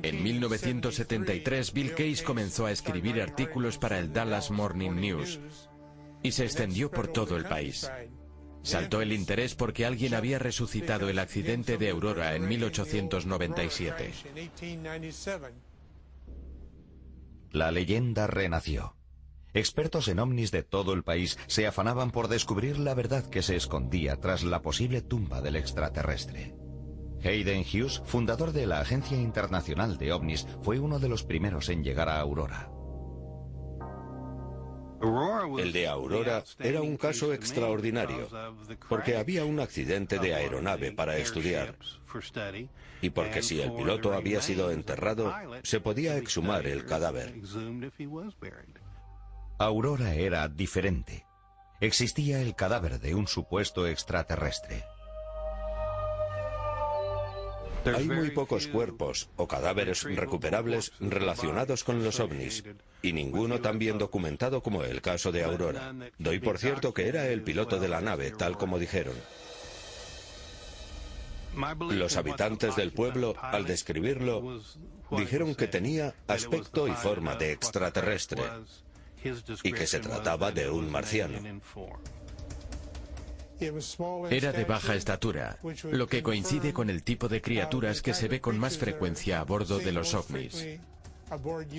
En 0.01 0.23
1973, 0.23 1.73
Bill 1.73 1.91
Case 1.93 2.23
comenzó 2.23 2.65
a 2.65 2.71
escribir 2.71 3.21
artículos 3.21 3.77
para 3.77 3.99
el 3.99 4.13
Dallas 4.13 4.49
Morning 4.49 4.91
News 4.91 5.41
y 6.21 6.31
se 6.31 6.45
extendió 6.45 6.89
por 6.89 7.09
todo 7.09 7.35
el 7.35 7.43
país. 7.43 7.91
Saltó 8.63 9.01
el 9.01 9.11
interés 9.11 9.55
porque 9.55 9.85
alguien 9.85 10.13
había 10.13 10.39
resucitado 10.39 11.09
el 11.09 11.19
accidente 11.19 11.77
de 11.77 11.89
Aurora 11.89 12.35
en 12.35 12.47
1897. 12.47 14.13
La 17.51 17.71
leyenda 17.71 18.25
renació. 18.25 18.95
Expertos 19.53 20.07
en 20.07 20.17
ovnis 20.17 20.49
de 20.51 20.63
todo 20.63 20.93
el 20.93 21.03
país 21.03 21.37
se 21.45 21.67
afanaban 21.67 22.09
por 22.09 22.27
descubrir 22.27 22.79
la 22.79 22.95
verdad 22.95 23.25
que 23.25 23.43
se 23.43 23.55
escondía 23.55 24.19
tras 24.19 24.43
la 24.43 24.63
posible 24.63 25.01
tumba 25.01 25.41
del 25.41 25.57
extraterrestre. 25.57 26.55
Hayden 27.23 27.61
Hughes, 27.61 28.01
fundador 28.05 28.51
de 28.51 28.65
la 28.65 28.79
Agencia 28.79 29.17
Internacional 29.17 29.97
de 29.97 30.11
OVNIs, 30.11 30.47
fue 30.61 30.79
uno 30.79 30.99
de 30.99 31.09
los 31.09 31.23
primeros 31.23 31.69
en 31.69 31.83
llegar 31.83 32.09
a 32.09 32.19
Aurora. 32.19 32.69
El 35.57 35.71
de 35.73 35.87
Aurora 35.87 36.43
era 36.59 36.81
un 36.81 36.97
caso 36.97 37.33
extraordinario, 37.33 38.29
porque 38.89 39.17
había 39.17 39.45
un 39.45 39.59
accidente 39.59 40.19
de 40.19 40.33
aeronave 40.33 40.91
para 40.91 41.17
estudiar, 41.17 41.75
y 43.01 43.09
porque 43.09 43.41
si 43.41 43.61
el 43.61 43.73
piloto 43.73 44.13
había 44.13 44.41
sido 44.41 44.71
enterrado, 44.71 45.33
se 45.63 45.79
podía 45.79 46.17
exhumar 46.17 46.67
el 46.67 46.85
cadáver. 46.85 47.33
Aurora 49.57 50.15
era 50.15 50.47
diferente. 50.47 51.25
Existía 51.79 52.41
el 52.41 52.55
cadáver 52.55 52.99
de 52.99 53.13
un 53.13 53.27
supuesto 53.27 53.87
extraterrestre. 53.87 54.83
Hay 57.85 58.07
muy 58.07 58.31
pocos 58.31 58.67
cuerpos 58.67 59.29
o 59.35 59.47
cadáveres 59.47 60.03
recuperables 60.03 60.91
relacionados 60.99 61.83
con 61.83 62.03
los 62.03 62.19
ovnis, 62.19 62.63
y 63.01 63.13
ninguno 63.13 63.59
tan 63.59 63.79
bien 63.79 63.97
documentado 63.97 64.61
como 64.61 64.83
el 64.83 65.01
caso 65.01 65.31
de 65.31 65.43
Aurora. 65.43 65.93
Doy 66.17 66.39
por 66.39 66.57
cierto 66.57 66.93
que 66.93 67.07
era 67.07 67.27
el 67.27 67.41
piloto 67.41 67.79
de 67.79 67.89
la 67.89 68.01
nave, 68.01 68.31
tal 68.31 68.57
como 68.57 68.79
dijeron. 68.79 69.15
Los 71.91 72.17
habitantes 72.17 72.75
del 72.75 72.93
pueblo, 72.93 73.35
al 73.39 73.65
describirlo, 73.65 74.61
dijeron 75.11 75.53
que 75.53 75.67
tenía 75.67 76.15
aspecto 76.27 76.87
y 76.87 76.93
forma 76.93 77.35
de 77.35 77.51
extraterrestre 77.51 78.43
y 79.63 79.71
que 79.71 79.87
se 79.87 79.99
trataba 79.99 80.51
de 80.51 80.69
un 80.69 80.91
marciano. 80.91 81.61
Era 84.29 84.51
de 84.51 84.65
baja 84.65 84.95
estatura, 84.95 85.57
lo 85.91 86.07
que 86.07 86.23
coincide 86.23 86.73
con 86.73 86.89
el 86.89 87.03
tipo 87.03 87.29
de 87.29 87.41
criaturas 87.41 88.01
que 88.01 88.13
se 88.13 88.27
ve 88.27 88.41
con 88.41 88.57
más 88.57 88.77
frecuencia 88.77 89.39
a 89.39 89.43
bordo 89.43 89.79
de 89.79 89.91
los 89.91 90.13
ovnis. 90.13 90.65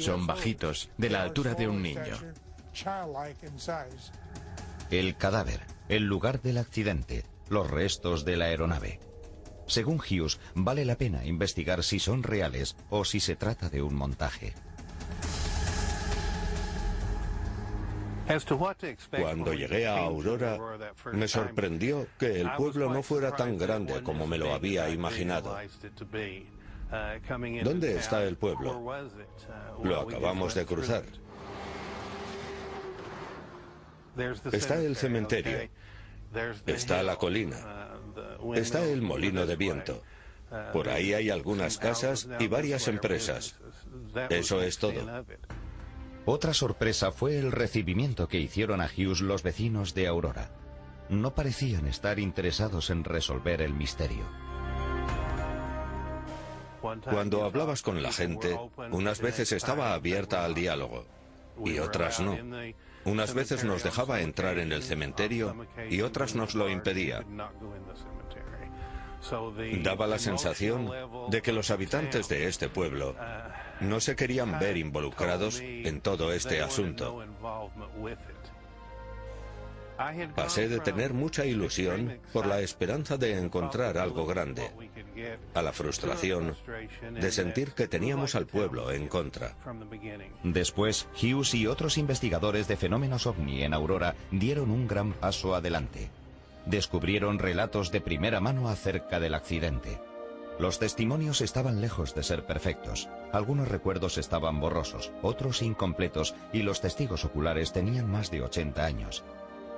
Son 0.00 0.26
bajitos, 0.26 0.90
de 0.98 1.10
la 1.10 1.22
altura 1.22 1.54
de 1.54 1.68
un 1.68 1.82
niño. 1.82 2.18
El 4.90 5.16
cadáver, 5.16 5.60
el 5.88 6.04
lugar 6.04 6.42
del 6.42 6.58
accidente, 6.58 7.24
los 7.48 7.70
restos 7.70 8.24
de 8.24 8.36
la 8.36 8.46
aeronave. 8.46 9.00
Según 9.66 9.98
Hughes, 9.98 10.40
vale 10.54 10.84
la 10.84 10.96
pena 10.96 11.24
investigar 11.24 11.82
si 11.82 11.98
son 11.98 12.22
reales 12.22 12.76
o 12.90 13.04
si 13.04 13.20
se 13.20 13.36
trata 13.36 13.70
de 13.70 13.82
un 13.82 13.94
montaje. 13.94 14.54
Cuando 18.26 19.52
llegué 19.52 19.86
a 19.86 19.98
Aurora, 19.98 20.58
me 21.12 21.28
sorprendió 21.28 22.06
que 22.18 22.40
el 22.40 22.50
pueblo 22.52 22.90
no 22.90 23.02
fuera 23.02 23.36
tan 23.36 23.58
grande 23.58 24.02
como 24.02 24.26
me 24.26 24.38
lo 24.38 24.54
había 24.54 24.88
imaginado. 24.88 25.56
¿Dónde 27.62 27.96
está 27.96 28.22
el 28.24 28.36
pueblo? 28.36 28.82
Lo 29.82 30.00
acabamos 30.00 30.54
de 30.54 30.64
cruzar. 30.64 31.04
Está 34.52 34.76
el 34.76 34.96
cementerio. 34.96 35.68
Está 36.66 37.02
la 37.02 37.16
colina. 37.16 37.56
Está 38.54 38.84
el 38.84 39.02
molino 39.02 39.46
de 39.46 39.56
viento. 39.56 40.02
Por 40.72 40.88
ahí 40.88 41.14
hay 41.14 41.30
algunas 41.30 41.78
casas 41.78 42.28
y 42.38 42.46
varias 42.46 42.88
empresas. 42.88 43.58
Eso 44.30 44.62
es 44.62 44.78
todo. 44.78 45.24
Otra 46.26 46.54
sorpresa 46.54 47.12
fue 47.12 47.38
el 47.38 47.52
recibimiento 47.52 48.28
que 48.28 48.38
hicieron 48.38 48.80
a 48.80 48.86
Hughes 48.86 49.20
los 49.20 49.42
vecinos 49.42 49.92
de 49.94 50.06
Aurora. 50.06 50.50
No 51.10 51.34
parecían 51.34 51.86
estar 51.86 52.18
interesados 52.18 52.88
en 52.88 53.04
resolver 53.04 53.60
el 53.60 53.74
misterio. 53.74 54.24
Cuando 56.80 57.44
hablabas 57.44 57.82
con 57.82 58.02
la 58.02 58.12
gente, 58.12 58.58
unas 58.90 59.20
veces 59.20 59.52
estaba 59.52 59.92
abierta 59.92 60.44
al 60.44 60.54
diálogo 60.54 61.06
y 61.62 61.78
otras 61.78 62.20
no. 62.20 62.38
Unas 63.04 63.34
veces 63.34 63.64
nos 63.64 63.82
dejaba 63.82 64.20
entrar 64.20 64.58
en 64.58 64.72
el 64.72 64.82
cementerio 64.82 65.66
y 65.90 66.00
otras 66.00 66.34
nos 66.34 66.54
lo 66.54 66.70
impedía. 66.70 67.22
Daba 69.82 70.06
la 70.06 70.18
sensación 70.18 70.90
de 71.28 71.42
que 71.42 71.52
los 71.52 71.70
habitantes 71.70 72.28
de 72.28 72.46
este 72.46 72.68
pueblo 72.68 73.14
no 73.80 74.00
se 74.00 74.16
querían 74.16 74.58
ver 74.58 74.76
involucrados 74.76 75.60
en 75.60 76.00
todo 76.00 76.32
este 76.32 76.62
asunto. 76.62 77.24
Pasé 80.34 80.68
de 80.68 80.80
tener 80.80 81.14
mucha 81.14 81.44
ilusión 81.44 82.18
por 82.32 82.46
la 82.46 82.60
esperanza 82.60 83.16
de 83.16 83.38
encontrar 83.38 83.96
algo 83.96 84.26
grande, 84.26 84.70
a 85.54 85.62
la 85.62 85.72
frustración 85.72 86.56
de 87.12 87.30
sentir 87.30 87.72
que 87.72 87.86
teníamos 87.86 88.34
al 88.34 88.46
pueblo 88.46 88.90
en 88.90 89.06
contra. 89.06 89.54
Después, 90.42 91.06
Hughes 91.14 91.54
y 91.54 91.66
otros 91.68 91.96
investigadores 91.96 92.66
de 92.66 92.76
fenómenos 92.76 93.26
ovni 93.26 93.62
en 93.62 93.72
Aurora 93.72 94.16
dieron 94.32 94.70
un 94.70 94.88
gran 94.88 95.12
paso 95.12 95.54
adelante. 95.54 96.10
Descubrieron 96.66 97.38
relatos 97.38 97.92
de 97.92 98.00
primera 98.00 98.40
mano 98.40 98.68
acerca 98.68 99.20
del 99.20 99.34
accidente. 99.34 100.00
Los 100.58 100.78
testimonios 100.78 101.40
estaban 101.40 101.80
lejos 101.80 102.14
de 102.14 102.22
ser 102.22 102.46
perfectos. 102.46 103.08
Algunos 103.32 103.66
recuerdos 103.66 104.18
estaban 104.18 104.60
borrosos, 104.60 105.10
otros 105.20 105.62
incompletos 105.62 106.34
y 106.52 106.62
los 106.62 106.80
testigos 106.80 107.24
oculares 107.24 107.72
tenían 107.72 108.08
más 108.08 108.30
de 108.30 108.42
80 108.42 108.84
años. 108.84 109.24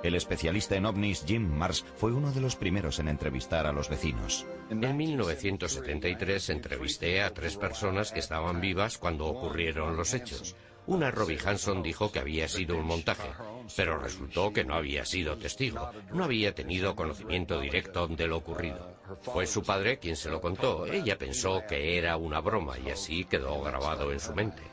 El 0.03 0.13
especialista 0.13 0.75
en 0.75 0.85
ovnis 0.85 1.23
Jim 1.25 1.41
Mars 1.41 1.83
fue 1.95 2.11
uno 2.13 2.31
de 2.31 2.41
los 2.41 2.55
primeros 2.55 2.99
en 2.99 3.07
entrevistar 3.07 3.65
a 3.65 3.71
los 3.71 3.89
vecinos. 3.89 4.45
En 4.69 4.95
1973 4.95 6.49
entrevisté 6.51 7.23
a 7.23 7.33
tres 7.33 7.57
personas 7.57 8.11
que 8.11 8.19
estaban 8.19 8.61
vivas 8.61 8.99
cuando 8.99 9.25
ocurrieron 9.25 9.97
los 9.97 10.13
hechos. 10.13 10.55
Una 10.85 11.09
Robbie 11.09 11.39
Hanson 11.43 11.81
dijo 11.81 12.11
que 12.11 12.19
había 12.19 12.47
sido 12.47 12.77
un 12.77 12.85
montaje, 12.85 13.27
pero 13.75 13.97
resultó 13.97 14.53
que 14.53 14.63
no 14.63 14.75
había 14.75 15.03
sido 15.03 15.37
testigo, 15.37 15.91
no 16.13 16.23
había 16.23 16.53
tenido 16.53 16.95
conocimiento 16.95 17.59
directo 17.59 18.07
de 18.07 18.27
lo 18.27 18.37
ocurrido. 18.37 18.96
Fue 19.21 19.47
su 19.47 19.63
padre 19.63 19.99
quien 19.99 20.15
se 20.15 20.29
lo 20.29 20.41
contó, 20.41 20.85
ella 20.85 21.17
pensó 21.17 21.63
que 21.67 21.97
era 21.97 22.17
una 22.17 22.41
broma 22.41 22.77
y 22.79 22.89
así 22.89 23.25
quedó 23.25 23.61
grabado 23.61 24.11
en 24.11 24.19
su 24.19 24.33
mente. 24.33 24.63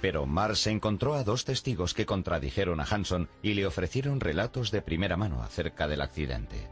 Pero 0.00 0.26
Mars 0.26 0.66
encontró 0.66 1.14
a 1.14 1.24
dos 1.24 1.44
testigos 1.44 1.92
que 1.92 2.06
contradijeron 2.06 2.80
a 2.80 2.84
Hanson 2.84 3.28
y 3.42 3.54
le 3.54 3.66
ofrecieron 3.66 4.20
relatos 4.20 4.70
de 4.70 4.82
primera 4.82 5.16
mano 5.16 5.42
acerca 5.42 5.88
del 5.88 6.02
accidente. 6.02 6.68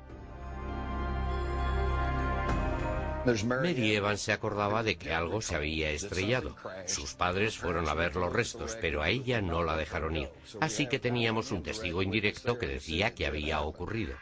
Mary 3.44 3.96
Evans 3.96 4.20
se 4.20 4.32
acordaba 4.32 4.84
de 4.84 4.96
que 4.96 5.12
algo 5.12 5.40
se 5.40 5.56
había 5.56 5.90
estrellado. 5.90 6.54
Sus 6.86 7.14
padres 7.14 7.58
fueron 7.58 7.88
a 7.88 7.94
ver 7.94 8.14
los 8.14 8.32
restos, 8.32 8.78
pero 8.80 9.02
a 9.02 9.08
ella 9.08 9.40
no 9.40 9.64
la 9.64 9.76
dejaron 9.76 10.16
ir. 10.16 10.30
Así 10.60 10.86
que 10.86 11.00
teníamos 11.00 11.50
un 11.50 11.64
testigo 11.64 12.02
indirecto 12.02 12.56
que 12.56 12.68
decía 12.68 13.14
que 13.14 13.26
había 13.26 13.62
ocurrido. 13.62 14.14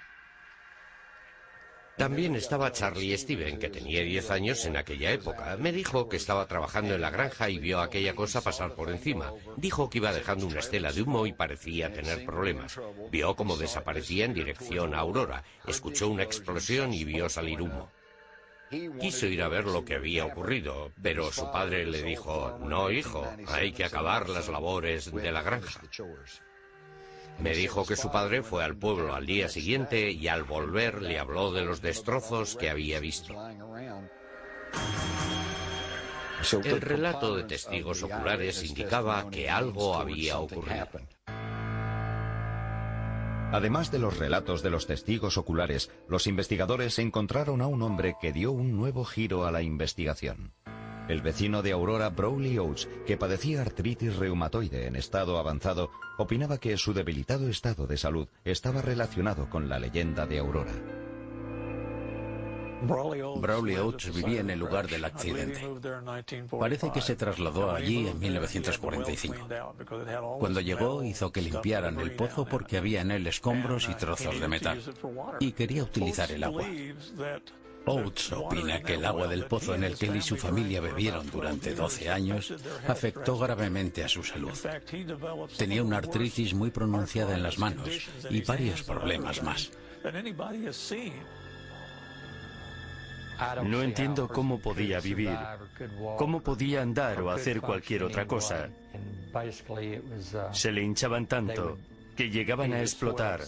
También 1.96 2.34
estaba 2.34 2.72
Charlie 2.72 3.16
Steven, 3.16 3.58
que 3.58 3.70
tenía 3.70 4.02
10 4.02 4.30
años 4.32 4.64
en 4.64 4.76
aquella 4.76 5.12
época. 5.12 5.56
Me 5.58 5.70
dijo 5.70 6.08
que 6.08 6.16
estaba 6.16 6.46
trabajando 6.46 6.94
en 6.94 7.00
la 7.00 7.10
granja 7.10 7.48
y 7.48 7.58
vio 7.58 7.80
aquella 7.80 8.14
cosa 8.14 8.40
pasar 8.40 8.74
por 8.74 8.90
encima. 8.90 9.32
Dijo 9.56 9.88
que 9.88 9.98
iba 9.98 10.12
dejando 10.12 10.46
una 10.46 10.58
estela 10.58 10.92
de 10.92 11.02
humo 11.02 11.24
y 11.26 11.32
parecía 11.32 11.92
tener 11.92 12.24
problemas. 12.24 12.80
Vio 13.12 13.36
cómo 13.36 13.56
desaparecía 13.56 14.24
en 14.24 14.34
dirección 14.34 14.94
a 14.94 14.98
Aurora. 14.98 15.44
Escuchó 15.66 16.08
una 16.08 16.24
explosión 16.24 16.92
y 16.92 17.04
vio 17.04 17.28
salir 17.28 17.62
humo. 17.62 17.88
Quiso 19.00 19.26
ir 19.26 19.42
a 19.42 19.48
ver 19.48 19.66
lo 19.66 19.84
que 19.84 19.94
había 19.94 20.24
ocurrido, 20.24 20.90
pero 21.00 21.30
su 21.30 21.48
padre 21.52 21.86
le 21.86 22.02
dijo, 22.02 22.58
no 22.60 22.90
hijo, 22.90 23.24
hay 23.46 23.72
que 23.72 23.84
acabar 23.84 24.28
las 24.28 24.48
labores 24.48 25.12
de 25.12 25.30
la 25.30 25.42
granja. 25.42 25.80
Me 27.38 27.54
dijo 27.54 27.84
que 27.84 27.96
su 27.96 28.10
padre 28.10 28.42
fue 28.42 28.64
al 28.64 28.76
pueblo 28.76 29.14
al 29.14 29.26
día 29.26 29.48
siguiente 29.48 30.10
y 30.10 30.28
al 30.28 30.44
volver 30.44 31.02
le 31.02 31.18
habló 31.18 31.52
de 31.52 31.64
los 31.64 31.82
destrozos 31.82 32.56
que 32.56 32.70
había 32.70 33.00
visto. 33.00 33.34
El 36.62 36.80
relato 36.80 37.36
de 37.36 37.44
testigos 37.44 38.02
oculares 38.02 38.62
indicaba 38.64 39.30
que 39.30 39.48
algo 39.48 39.96
había 39.96 40.38
ocurrido. 40.38 40.88
Además 43.54 43.90
de 43.92 44.00
los 44.00 44.18
relatos 44.18 44.62
de 44.62 44.70
los 44.70 44.86
testigos 44.86 45.38
oculares, 45.38 45.90
los 46.08 46.26
investigadores 46.26 46.98
encontraron 46.98 47.60
a 47.62 47.68
un 47.68 47.82
hombre 47.82 48.16
que 48.20 48.32
dio 48.32 48.50
un 48.50 48.76
nuevo 48.76 49.04
giro 49.04 49.46
a 49.46 49.52
la 49.52 49.62
investigación. 49.62 50.52
El 51.08 51.20
vecino 51.20 51.62
de 51.62 51.72
Aurora, 51.72 52.08
Browley 52.08 52.58
Oates, 52.58 52.88
que 53.06 53.18
padecía 53.18 53.60
artritis 53.60 54.16
reumatoide 54.16 54.86
en 54.86 54.96
estado 54.96 55.38
avanzado, 55.38 55.90
opinaba 56.16 56.58
que 56.58 56.78
su 56.78 56.94
debilitado 56.94 57.48
estado 57.48 57.86
de 57.86 57.98
salud 57.98 58.26
estaba 58.44 58.80
relacionado 58.80 59.50
con 59.50 59.68
la 59.68 59.78
leyenda 59.78 60.26
de 60.26 60.38
Aurora. 60.38 60.72
Brawley 62.86 63.76
Oates 63.76 64.14
vivía 64.14 64.40
en 64.40 64.50
el 64.50 64.58
lugar 64.58 64.88
del 64.88 65.04
accidente. 65.04 65.60
Parece 66.58 66.90
que 66.90 67.00
se 67.00 67.16
trasladó 67.16 67.70
allí 67.70 68.08
en 68.08 68.18
1945. 68.18 69.48
Cuando 70.38 70.60
llegó 70.60 71.02
hizo 71.02 71.32
que 71.32 71.42
limpiaran 71.42 72.00
el 72.00 72.12
pozo 72.12 72.44
porque 72.46 72.78
había 72.78 73.02
en 73.02 73.10
él 73.10 73.26
escombros 73.26 73.88
y 73.88 73.94
trozos 73.94 74.40
de 74.40 74.48
metal 74.48 74.80
y 75.40 75.52
quería 75.52 75.82
utilizar 75.82 76.30
el 76.30 76.44
agua. 76.44 76.64
Oates 77.86 78.32
opina 78.32 78.80
que 78.80 78.94
el 78.94 79.04
agua 79.04 79.26
del 79.26 79.44
pozo 79.44 79.74
en 79.74 79.84
el 79.84 79.96
que 79.96 80.06
él 80.06 80.16
y 80.16 80.22
su 80.22 80.36
familia 80.36 80.80
bebieron 80.80 81.30
durante 81.30 81.74
12 81.74 82.08
años 82.10 82.54
afectó 82.88 83.38
gravemente 83.38 84.04
a 84.04 84.08
su 84.08 84.22
salud. 84.22 84.52
Tenía 85.56 85.82
una 85.82 85.98
artritis 85.98 86.54
muy 86.54 86.70
pronunciada 86.70 87.34
en 87.34 87.42
las 87.42 87.58
manos 87.58 87.88
y 88.30 88.40
varios 88.42 88.82
problemas 88.82 89.42
más. 89.42 89.70
No 93.64 93.82
entiendo 93.82 94.28
cómo 94.28 94.58
podía 94.60 95.00
vivir, 95.00 95.36
cómo 96.16 96.40
podía 96.40 96.82
andar 96.82 97.20
o 97.20 97.30
hacer 97.30 97.60
cualquier 97.60 98.04
otra 98.04 98.26
cosa. 98.26 98.70
Se 100.52 100.70
le 100.72 100.82
hinchaban 100.82 101.26
tanto 101.26 101.78
que 102.16 102.30
llegaban 102.30 102.72
a 102.72 102.80
explotar. 102.80 103.40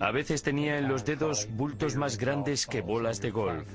A 0.00 0.10
veces 0.10 0.42
tenía 0.42 0.78
en 0.78 0.88
los 0.88 1.04
dedos 1.04 1.48
bultos 1.50 1.96
más 1.96 2.18
grandes 2.18 2.66
que 2.66 2.80
bolas 2.80 3.20
de 3.20 3.30
golf. 3.30 3.68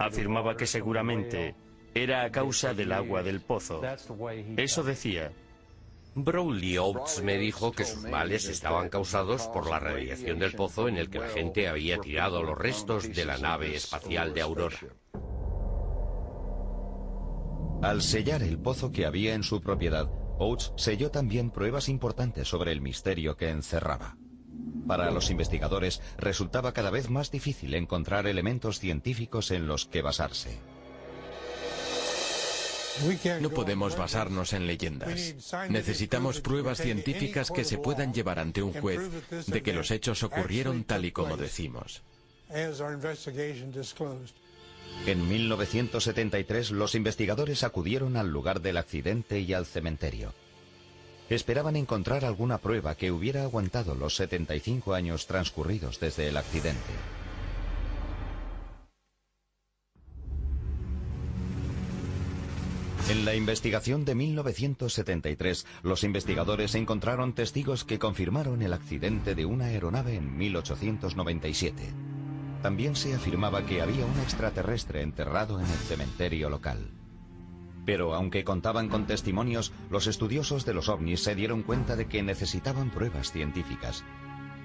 Afirmaba 0.00 0.56
que 0.56 0.66
seguramente 0.66 1.54
era 1.94 2.24
a 2.24 2.30
causa 2.30 2.74
del 2.74 2.92
agua 2.92 3.22
del 3.22 3.40
pozo. 3.40 3.82
Eso 4.56 4.82
decía. 4.82 5.32
Browley 6.16 6.78
Oates 6.78 7.22
me 7.24 7.38
dijo 7.38 7.72
que 7.72 7.84
sus 7.84 8.04
males 8.04 8.46
estaban 8.46 8.88
causados 8.88 9.48
por 9.48 9.68
la 9.68 9.80
radiación 9.80 10.38
del 10.38 10.52
pozo 10.52 10.86
en 10.86 10.96
el 10.96 11.10
que 11.10 11.18
la 11.18 11.28
gente 11.28 11.66
había 11.66 11.98
tirado 11.98 12.42
los 12.44 12.56
restos 12.56 13.12
de 13.12 13.24
la 13.24 13.36
nave 13.36 13.74
espacial 13.74 14.32
de 14.32 14.40
Aurora. 14.42 14.78
Al 17.82 18.00
sellar 18.00 18.44
el 18.44 18.58
pozo 18.58 18.92
que 18.92 19.06
había 19.06 19.34
en 19.34 19.42
su 19.42 19.60
propiedad, 19.60 20.08
Oates 20.38 20.72
selló 20.76 21.10
también 21.10 21.50
pruebas 21.50 21.88
importantes 21.88 22.48
sobre 22.48 22.72
el 22.72 22.80
misterio 22.80 23.36
que 23.36 23.50
encerraba. 23.50 24.16
Para 24.86 25.10
los 25.10 25.30
investigadores 25.30 26.02
resultaba 26.18 26.72
cada 26.72 26.90
vez 26.90 27.08
más 27.08 27.30
difícil 27.30 27.74
encontrar 27.74 28.26
elementos 28.26 28.78
científicos 28.78 29.50
en 29.50 29.66
los 29.66 29.86
que 29.86 30.02
basarse. 30.02 30.58
No 33.40 33.50
podemos 33.50 33.96
basarnos 33.96 34.52
en 34.52 34.66
leyendas. 34.66 35.34
Necesitamos 35.68 36.40
pruebas 36.40 36.78
científicas 36.78 37.50
que 37.50 37.64
se 37.64 37.78
puedan 37.78 38.12
llevar 38.12 38.38
ante 38.38 38.62
un 38.62 38.72
juez 38.72 39.00
de 39.46 39.62
que 39.62 39.72
los 39.72 39.90
hechos 39.90 40.22
ocurrieron 40.22 40.84
tal 40.84 41.04
y 41.04 41.12
como 41.12 41.36
decimos. 41.36 42.02
En 45.06 45.28
1973 45.28 46.70
los 46.70 46.94
investigadores 46.94 47.62
acudieron 47.62 48.16
al 48.16 48.30
lugar 48.30 48.62
del 48.62 48.78
accidente 48.78 49.40
y 49.40 49.52
al 49.52 49.66
cementerio. 49.66 50.32
Esperaban 51.28 51.76
encontrar 51.76 52.24
alguna 52.24 52.58
prueba 52.58 52.94
que 52.94 53.10
hubiera 53.10 53.42
aguantado 53.42 53.94
los 53.94 54.16
75 54.16 54.94
años 54.94 55.26
transcurridos 55.26 56.00
desde 56.00 56.28
el 56.28 56.36
accidente. 56.36 56.92
En 63.10 63.26
la 63.26 63.34
investigación 63.34 64.06
de 64.06 64.14
1973, 64.14 65.66
los 65.82 66.04
investigadores 66.04 66.74
encontraron 66.74 67.34
testigos 67.34 67.84
que 67.84 67.98
confirmaron 67.98 68.62
el 68.62 68.72
accidente 68.72 69.34
de 69.34 69.44
una 69.44 69.66
aeronave 69.66 70.14
en 70.14 70.38
1897. 70.38 72.13
También 72.64 72.96
se 72.96 73.12
afirmaba 73.12 73.66
que 73.66 73.82
había 73.82 74.06
un 74.06 74.18
extraterrestre 74.20 75.02
enterrado 75.02 75.60
en 75.60 75.66
el 75.66 75.78
cementerio 75.80 76.48
local. 76.48 76.92
Pero 77.84 78.14
aunque 78.14 78.42
contaban 78.42 78.88
con 78.88 79.06
testimonios, 79.06 79.70
los 79.90 80.06
estudiosos 80.06 80.64
de 80.64 80.72
los 80.72 80.88
ovnis 80.88 81.22
se 81.22 81.34
dieron 81.34 81.62
cuenta 81.62 81.94
de 81.94 82.06
que 82.06 82.22
necesitaban 82.22 82.88
pruebas 82.88 83.32
científicas. 83.32 84.02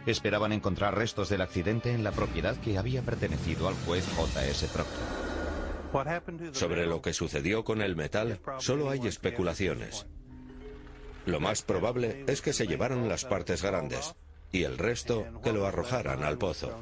Esperaban 0.06 0.54
encontrar 0.54 0.96
restos 0.96 1.28
del 1.28 1.42
accidente 1.42 1.92
en 1.92 2.06
la 2.06 2.14
propiedad 2.14 2.56
que 2.56 2.78
había 2.78 3.02
pertenecido 3.02 3.68
al 3.68 3.76
juez 3.86 4.08
J.S. 4.16 4.68
Proctor. 4.68 6.54
Sobre 6.56 6.86
lo 6.86 7.02
que 7.02 7.12
sucedió 7.12 7.66
con 7.66 7.82
el 7.82 7.98
metal, 7.98 8.40
solo 8.60 8.92
hay 8.92 9.06
especulaciones. 9.08 10.06
Lo 11.26 11.42
más 11.42 11.64
probable 11.64 12.24
es 12.28 12.42
que 12.42 12.54
se 12.54 12.66
llevaron 12.66 13.10
las 13.10 13.26
partes 13.26 13.62
grandes 13.62 14.16
y 14.54 14.64
el 14.64 14.78
resto 14.78 15.26
que 15.44 15.52
lo 15.52 15.66
arrojaran 15.66 16.24
al 16.24 16.38
pozo. 16.38 16.74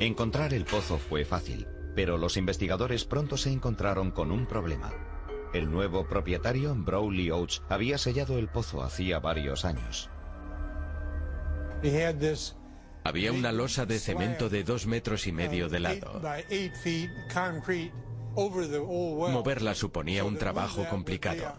Encontrar 0.00 0.52
el 0.52 0.66
pozo 0.66 0.98
fue 0.98 1.24
fácil, 1.24 1.66
pero 1.94 2.18
los 2.18 2.36
investigadores 2.36 3.06
pronto 3.06 3.38
se 3.38 3.50
encontraron 3.50 4.10
con 4.10 4.30
un 4.30 4.46
problema. 4.46 4.92
El 5.54 5.70
nuevo 5.70 6.06
propietario, 6.06 6.74
Browley 6.74 7.30
Oates, 7.30 7.62
había 7.70 7.96
sellado 7.96 8.38
el 8.38 8.48
pozo 8.48 8.82
hacía 8.82 9.20
varios 9.20 9.64
años. 9.64 10.10
Había 13.04 13.32
una 13.32 13.52
losa 13.52 13.86
de 13.86 13.98
cemento 13.98 14.50
de 14.50 14.64
dos 14.64 14.86
metros 14.86 15.26
y 15.26 15.32
medio 15.32 15.70
de 15.70 15.80
lado. 15.80 16.20
Moverla 18.34 19.74
suponía 19.74 20.24
un 20.24 20.36
trabajo 20.36 20.84
complicado. 20.90 21.54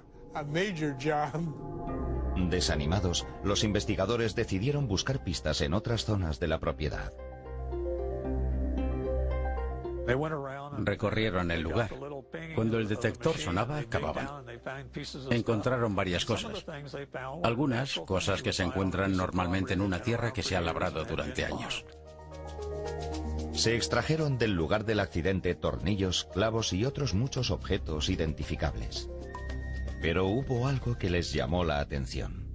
Desanimados, 2.36 3.26
los 3.43 3.63
investigadores 3.63 4.36
decidieron 4.36 4.88
buscar 4.88 5.23
pistas 5.23 5.62
en 5.62 5.73
otras 5.73 6.06
zonas 6.06 6.39
de 6.39 6.47
la 6.47 6.60
propiedad. 6.60 7.12
Recorrieron 10.79 11.51
el 11.51 11.61
lugar. 11.61 11.91
Cuando 12.55 12.79
el 12.79 12.87
detector 12.87 13.37
sonaba, 13.37 13.83
cavaban. 13.83 14.45
Encontraron 15.29 15.95
varias 15.95 16.25
cosas. 16.25 16.65
Algunas 17.43 17.99
cosas 18.05 18.41
que 18.41 18.53
se 18.53 18.63
encuentran 18.63 19.15
normalmente 19.15 19.73
en 19.73 19.81
una 19.81 20.01
tierra 20.01 20.31
que 20.31 20.43
se 20.43 20.55
ha 20.55 20.61
labrado 20.61 21.03
durante 21.03 21.45
años. 21.45 21.85
Se 23.53 23.75
extrajeron 23.75 24.37
del 24.37 24.53
lugar 24.53 24.85
del 24.85 24.99
accidente 24.99 25.55
tornillos, 25.55 26.25
clavos 26.25 26.73
y 26.73 26.85
otros 26.85 27.13
muchos 27.13 27.49
objetos 27.49 28.09
identificables. 28.09 29.09
Pero 30.01 30.27
hubo 30.27 30.67
algo 30.67 30.97
que 30.97 31.09
les 31.09 31.33
llamó 31.33 31.63
la 31.63 31.79
atención. 31.79 32.46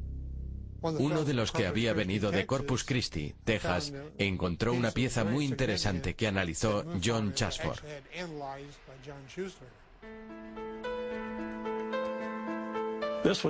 Uno 0.82 1.24
de 1.24 1.34
los 1.34 1.52
que 1.52 1.66
había 1.66 1.92
venido 1.92 2.30
de 2.30 2.46
Corpus 2.46 2.84
Christi, 2.84 3.34
Texas, 3.44 3.92
encontró 4.18 4.72
una 4.72 4.90
pieza 4.90 5.24
muy 5.24 5.44
interesante 5.44 6.14
que 6.14 6.26
analizó 6.26 6.84
John 7.02 7.34
Chasford. 7.34 7.78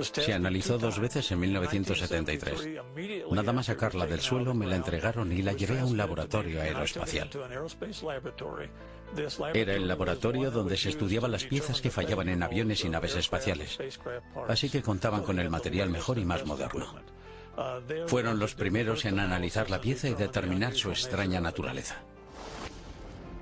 Se 0.01 0.33
analizó 0.33 0.77
dos 0.77 0.99
veces 0.99 1.31
en 1.31 1.39
1973. 1.39 2.69
Nada 3.31 3.53
más 3.53 3.65
sacarla 3.65 4.05
del 4.05 4.21
suelo 4.21 4.53
me 4.53 4.67
la 4.67 4.75
entregaron 4.75 5.31
y 5.31 5.41
la 5.41 5.53
llevé 5.53 5.79
a 5.79 5.85
un 5.85 5.97
laboratorio 5.97 6.61
aeroespacial. 6.61 7.29
Era 9.53 9.73
el 9.73 9.87
laboratorio 9.87 10.51
donde 10.51 10.77
se 10.77 10.89
estudiaban 10.89 11.31
las 11.31 11.45
piezas 11.45 11.81
que 11.81 11.89
fallaban 11.89 12.29
en 12.29 12.43
aviones 12.43 12.83
y 12.83 12.89
naves 12.89 13.15
espaciales. 13.15 13.79
Así 14.47 14.69
que 14.69 14.83
contaban 14.83 15.23
con 15.23 15.39
el 15.39 15.49
material 15.49 15.89
mejor 15.89 16.19
y 16.19 16.25
más 16.25 16.45
moderno. 16.45 16.93
Fueron 18.07 18.39
los 18.39 18.55
primeros 18.55 19.05
en 19.05 19.19
analizar 19.19 19.69
la 19.69 19.79
pieza 19.79 20.07
y 20.09 20.15
determinar 20.15 20.73
su 20.73 20.89
extraña 20.89 21.39
naturaleza. 21.39 21.97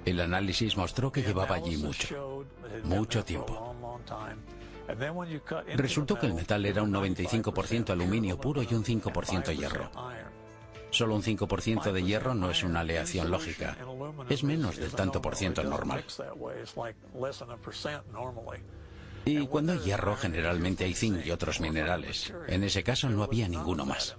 El 0.06 0.20
análisis 0.20 0.76
mostró 0.76 1.12
que 1.12 1.22
llevaba 1.22 1.56
allí 1.56 1.78
mucho, 1.78 2.46
mucho 2.84 3.24
tiempo. 3.24 3.76
Resultó 5.76 6.20
que 6.20 6.26
el 6.26 6.34
metal 6.34 6.66
era 6.66 6.84
un 6.84 6.92
95% 6.92 7.92
aluminio 7.92 8.38
puro 8.38 8.64
y 8.64 8.74
un 8.74 8.84
5% 8.84 9.56
hierro. 9.56 9.90
Solo 10.90 11.16
un 11.16 11.24
5% 11.24 11.92
de 11.92 12.04
hierro 12.04 12.34
no 12.34 12.50
es 12.50 12.64
una 12.64 12.82
aleación 12.82 13.32
lógica. 13.32 13.78
Es 14.28 14.44
menos 14.44 14.76
del 14.76 14.92
tanto 14.92 15.22
por 15.22 15.36
ciento 15.36 15.64
normal. 15.64 16.04
Y 19.26 19.46
cuando 19.48 19.74
hay 19.74 19.80
hierro, 19.80 20.16
generalmente 20.16 20.86
hay 20.86 20.94
zinc 20.94 21.26
y 21.26 21.32
otros 21.32 21.60
minerales. 21.60 22.34
En 22.48 22.64
ese 22.64 22.84
caso 22.84 23.10
no 23.10 23.24
había 23.24 23.48
ninguno 23.48 23.86
más. 23.86 24.18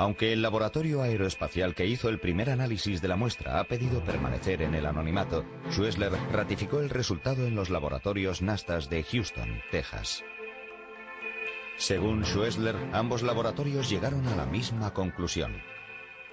Aunque 0.00 0.32
el 0.32 0.42
laboratorio 0.42 1.02
aeroespacial 1.02 1.74
que 1.74 1.86
hizo 1.86 2.08
el 2.08 2.20
primer 2.20 2.50
análisis 2.50 3.02
de 3.02 3.08
la 3.08 3.16
muestra 3.16 3.58
ha 3.58 3.64
pedido 3.64 4.04
permanecer 4.04 4.62
en 4.62 4.76
el 4.76 4.86
anonimato, 4.86 5.44
Schwessler 5.70 6.12
ratificó 6.30 6.78
el 6.78 6.88
resultado 6.88 7.46
en 7.46 7.56
los 7.56 7.68
laboratorios 7.68 8.40
Nastas 8.40 8.88
de 8.88 9.02
Houston, 9.02 9.60
Texas. 9.72 10.22
Según 11.76 12.24
Schwessler, 12.24 12.76
ambos 12.92 13.22
laboratorios 13.22 13.90
llegaron 13.90 14.26
a 14.28 14.36
la 14.36 14.46
misma 14.46 14.94
conclusión. 14.94 15.60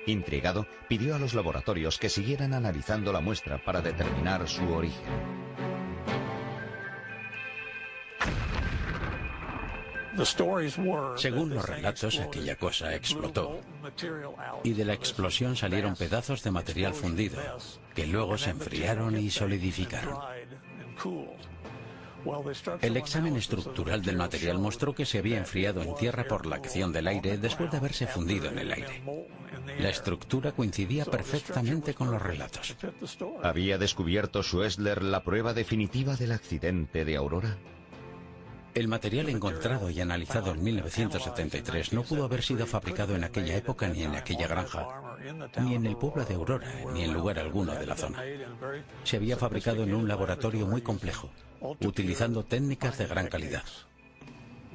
Intrigado, 0.05 0.67
pidió 0.88 1.15
a 1.15 1.19
los 1.19 1.34
laboratorios 1.34 1.97
que 1.97 2.10
siguieran 2.10 2.53
analizando 2.53 3.12
la 3.12 3.21
muestra 3.21 3.63
para 3.63 3.81
determinar 3.81 4.47
su 4.47 4.63
origen. 4.71 5.36
Según 11.17 11.49
los 11.54 11.67
relatos, 11.67 12.19
aquella 12.19 12.56
cosa 12.56 12.95
explotó 12.95 13.60
y 14.63 14.73
de 14.73 14.86
la 14.86 14.93
explosión 14.93 15.56
salieron 15.56 15.95
pedazos 15.95 16.43
de 16.43 16.51
material 16.51 16.93
fundido 16.93 17.41
que 17.93 18.08
luego 18.08 18.38
se 18.38 18.51
enfriaron 18.51 19.17
y 19.17 19.30
solidificaron. 19.30 20.17
El 22.82 22.97
examen 22.97 23.36
estructural 23.36 24.01
del 24.01 24.17
material 24.17 24.58
mostró 24.58 24.95
que 24.95 25.06
se 25.06 25.19
había 25.19 25.38
enfriado 25.38 25.82
en 25.82 25.93
tierra 25.95 26.25
por 26.28 26.45
la 26.45 26.56
acción 26.56 26.91
del 26.91 27.08
aire 27.08 27.38
después 27.38 27.69
de 27.69 27.78
haberse 27.78 28.08
fundido 28.08 28.49
en 28.49 28.58
el 28.58 28.71
aire. 28.71 29.04
La 29.80 29.89
estructura 29.89 30.51
coincidía 30.51 31.06
perfectamente 31.06 31.93
con 31.93 32.10
los 32.12 32.21
relatos. 32.21 32.75
¿Había 33.43 33.78
descubierto 33.78 34.41
Schwessler 34.41 35.04
la 35.04 35.23
prueba 35.23 35.54
definitiva 35.54 36.15
del 36.15 36.32
accidente 36.32 37.06
de 37.06 37.15
Aurora? 37.15 37.58
El 38.75 38.89
material 38.89 39.29
encontrado 39.29 39.89
y 39.89 40.01
analizado 40.01 40.51
en 40.51 40.61
1973 40.61 41.93
no 41.93 42.03
pudo 42.03 42.25
haber 42.25 42.43
sido 42.43 42.65
fabricado 42.65 43.15
en 43.15 43.23
aquella 43.23 43.55
época 43.55 43.88
ni 43.88 44.03
en 44.03 44.15
aquella 44.15 44.49
granja, 44.49 44.85
ni 45.61 45.75
en 45.75 45.85
el 45.85 45.95
pueblo 45.95 46.25
de 46.25 46.35
Aurora, 46.35 46.69
ni 46.93 47.03
en 47.03 47.13
lugar 47.13 47.39
alguno 47.39 47.73
de 47.73 47.85
la 47.85 47.95
zona. 47.95 48.21
Se 49.05 49.15
había 49.15 49.38
fabricado 49.38 49.83
en 49.83 49.95
un 49.95 50.09
laboratorio 50.09 50.67
muy 50.67 50.81
complejo, 50.81 51.31
utilizando 51.61 52.43
técnicas 52.43 52.97
de 52.97 53.07
gran 53.07 53.27
calidad. 53.27 53.63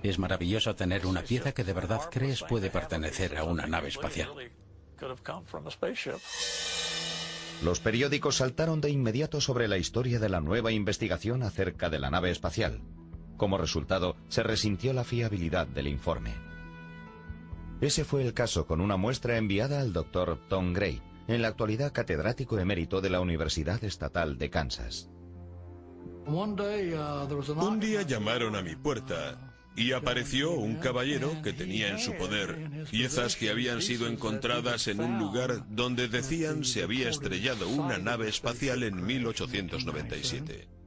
Es 0.02 0.18
maravilloso 0.18 0.74
tener 0.74 1.04
una 1.04 1.20
pieza 1.20 1.52
que 1.52 1.62
de 1.62 1.74
verdad 1.74 2.00
crees 2.10 2.42
puede 2.42 2.70
pertenecer 2.70 3.36
a 3.36 3.44
una 3.44 3.66
nave 3.66 3.88
espacial. 3.88 4.30
Los 7.62 7.80
periódicos 7.80 8.36
saltaron 8.36 8.80
de 8.80 8.88
inmediato 8.88 9.42
sobre 9.42 9.68
la 9.68 9.76
historia 9.76 10.18
de 10.18 10.30
la 10.30 10.40
nueva 10.40 10.72
investigación 10.72 11.42
acerca 11.42 11.90
de 11.90 11.98
la 11.98 12.08
nave 12.08 12.30
espacial. 12.30 12.80
Como 13.40 13.56
resultado, 13.56 14.16
se 14.28 14.42
resintió 14.42 14.92
la 14.92 15.02
fiabilidad 15.02 15.66
del 15.66 15.88
informe. 15.88 16.34
Ese 17.80 18.04
fue 18.04 18.20
el 18.22 18.34
caso 18.34 18.66
con 18.66 18.82
una 18.82 18.98
muestra 18.98 19.38
enviada 19.38 19.80
al 19.80 19.94
doctor 19.94 20.38
Tom 20.50 20.74
Gray, 20.74 21.00
en 21.26 21.40
la 21.40 21.48
actualidad 21.48 21.90
catedrático 21.90 22.58
emérito 22.58 23.00
de 23.00 23.08
la 23.08 23.18
Universidad 23.18 23.82
Estatal 23.82 24.36
de 24.36 24.50
Kansas. 24.50 25.08
Un 26.26 27.80
día 27.80 28.02
llamaron 28.02 28.56
a 28.56 28.60
mi 28.60 28.76
puerta 28.76 29.54
y 29.74 29.92
apareció 29.92 30.50
un 30.50 30.76
caballero 30.76 31.40
que 31.42 31.54
tenía 31.54 31.88
en 31.88 31.98
su 31.98 32.12
poder 32.18 32.84
piezas 32.90 33.36
que 33.36 33.48
habían 33.48 33.80
sido 33.80 34.06
encontradas 34.06 34.86
en 34.86 35.00
un 35.00 35.18
lugar 35.18 35.64
donde 35.70 36.08
decían 36.08 36.62
se 36.62 36.82
había 36.82 37.08
estrellado 37.08 37.70
una 37.70 37.96
nave 37.96 38.28
espacial 38.28 38.82
en 38.82 39.02
1897. 39.02 40.79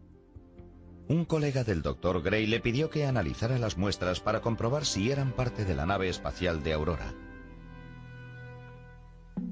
Un 1.08 1.26
colega 1.26 1.64
del 1.64 1.82
Dr. 1.82 2.22
Gray 2.22 2.48
le 2.48 2.60
pidió 2.60 2.90
que 2.90 3.06
analizara 3.06 3.58
las 3.58 3.78
muestras 3.78 4.20
para 4.20 4.42
comprobar 4.42 4.86
si 4.86 5.12
eran 5.12 5.34
parte 5.34 5.66
de 5.66 5.76
la 5.76 5.86
nave 5.86 6.10
espacial 6.10 6.64
de 6.64 6.74
Aurora. 6.74 7.14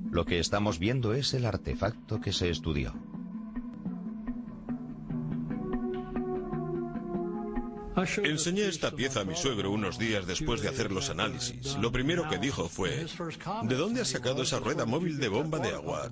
Lo 0.09 0.25
que 0.25 0.39
estamos 0.39 0.79
viendo 0.79 1.13
es 1.13 1.33
el 1.33 1.45
artefacto 1.45 2.21
que 2.21 2.33
se 2.33 2.49
estudió. 2.49 2.93
Enseñé 8.23 8.67
esta 8.67 8.91
pieza 8.91 9.21
a 9.21 9.25
mi 9.25 9.35
suegro 9.35 9.71
unos 9.71 9.99
días 9.99 10.25
después 10.25 10.61
de 10.61 10.69
hacer 10.69 10.91
los 10.91 11.09
análisis. 11.09 11.75
Lo 11.77 11.91
primero 11.91 12.27
que 12.29 12.37
dijo 12.37 12.69
fue, 12.69 13.05
¿de 13.63 13.75
dónde 13.75 14.01
has 14.01 14.07
sacado 14.07 14.43
esa 14.43 14.59
rueda 14.59 14.85
móvil 14.85 15.19
de 15.19 15.27
bomba 15.27 15.59
de 15.59 15.69
agua? 15.69 16.09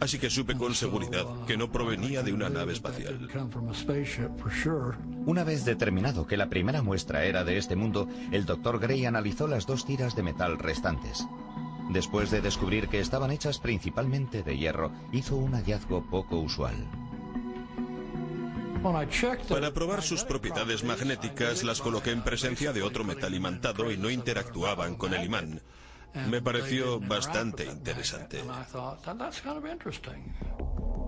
Así 0.00 0.18
que 0.18 0.30
supe 0.30 0.56
con 0.56 0.74
seguridad 0.74 1.26
que 1.46 1.56
no 1.56 1.70
provenía 1.70 2.22
de 2.22 2.32
una 2.32 2.50
nave 2.50 2.72
espacial. 2.72 3.28
Una 5.26 5.44
vez 5.44 5.64
determinado 5.64 6.26
que 6.26 6.36
la 6.36 6.48
primera 6.48 6.82
muestra 6.82 7.24
era 7.24 7.44
de 7.44 7.58
este 7.58 7.76
mundo, 7.76 8.08
el 8.32 8.44
Dr. 8.44 8.78
Gray 8.80 9.06
analizó 9.06 9.46
las 9.46 9.66
dos 9.66 9.86
tiras 9.86 10.14
de 10.14 10.22
metal 10.22 10.58
restantes. 10.58 11.26
Después 11.90 12.30
de 12.30 12.40
descubrir 12.40 12.88
que 12.88 13.00
estaban 13.00 13.30
hechas 13.30 13.58
principalmente 13.58 14.42
de 14.42 14.56
hierro, 14.56 14.92
hizo 15.12 15.36
un 15.36 15.52
hallazgo 15.52 16.04
poco 16.10 16.38
usual. 16.38 16.74
Para 19.48 19.72
probar 19.72 20.02
sus 20.02 20.24
propiedades 20.24 20.84
magnéticas 20.84 21.64
las 21.64 21.80
coloqué 21.80 22.10
en 22.10 22.22
presencia 22.22 22.70
de 22.74 22.82
otro 22.82 23.02
metal 23.02 23.34
imantado 23.34 23.90
y 23.90 23.96
no 23.96 24.10
interactuaban 24.10 24.96
con 24.96 25.14
el 25.14 25.24
imán. 25.24 25.62
Me 26.28 26.40
pareció 26.40 27.00
bastante 27.00 27.64
interesante. 27.64 28.42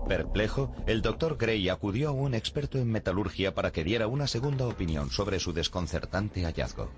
Perplejo, 0.07 0.75
el 0.85 1.01
doctor 1.01 1.37
Gray 1.37 1.69
acudió 1.69 2.09
a 2.09 2.11
un 2.11 2.33
experto 2.33 2.77
en 2.77 2.91
metalurgia 2.91 3.53
para 3.53 3.71
que 3.71 3.83
diera 3.83 4.07
una 4.07 4.27
segunda 4.27 4.67
opinión 4.67 5.09
sobre 5.09 5.39
su 5.39 5.53
desconcertante 5.53 6.43
hallazgo. 6.43 6.91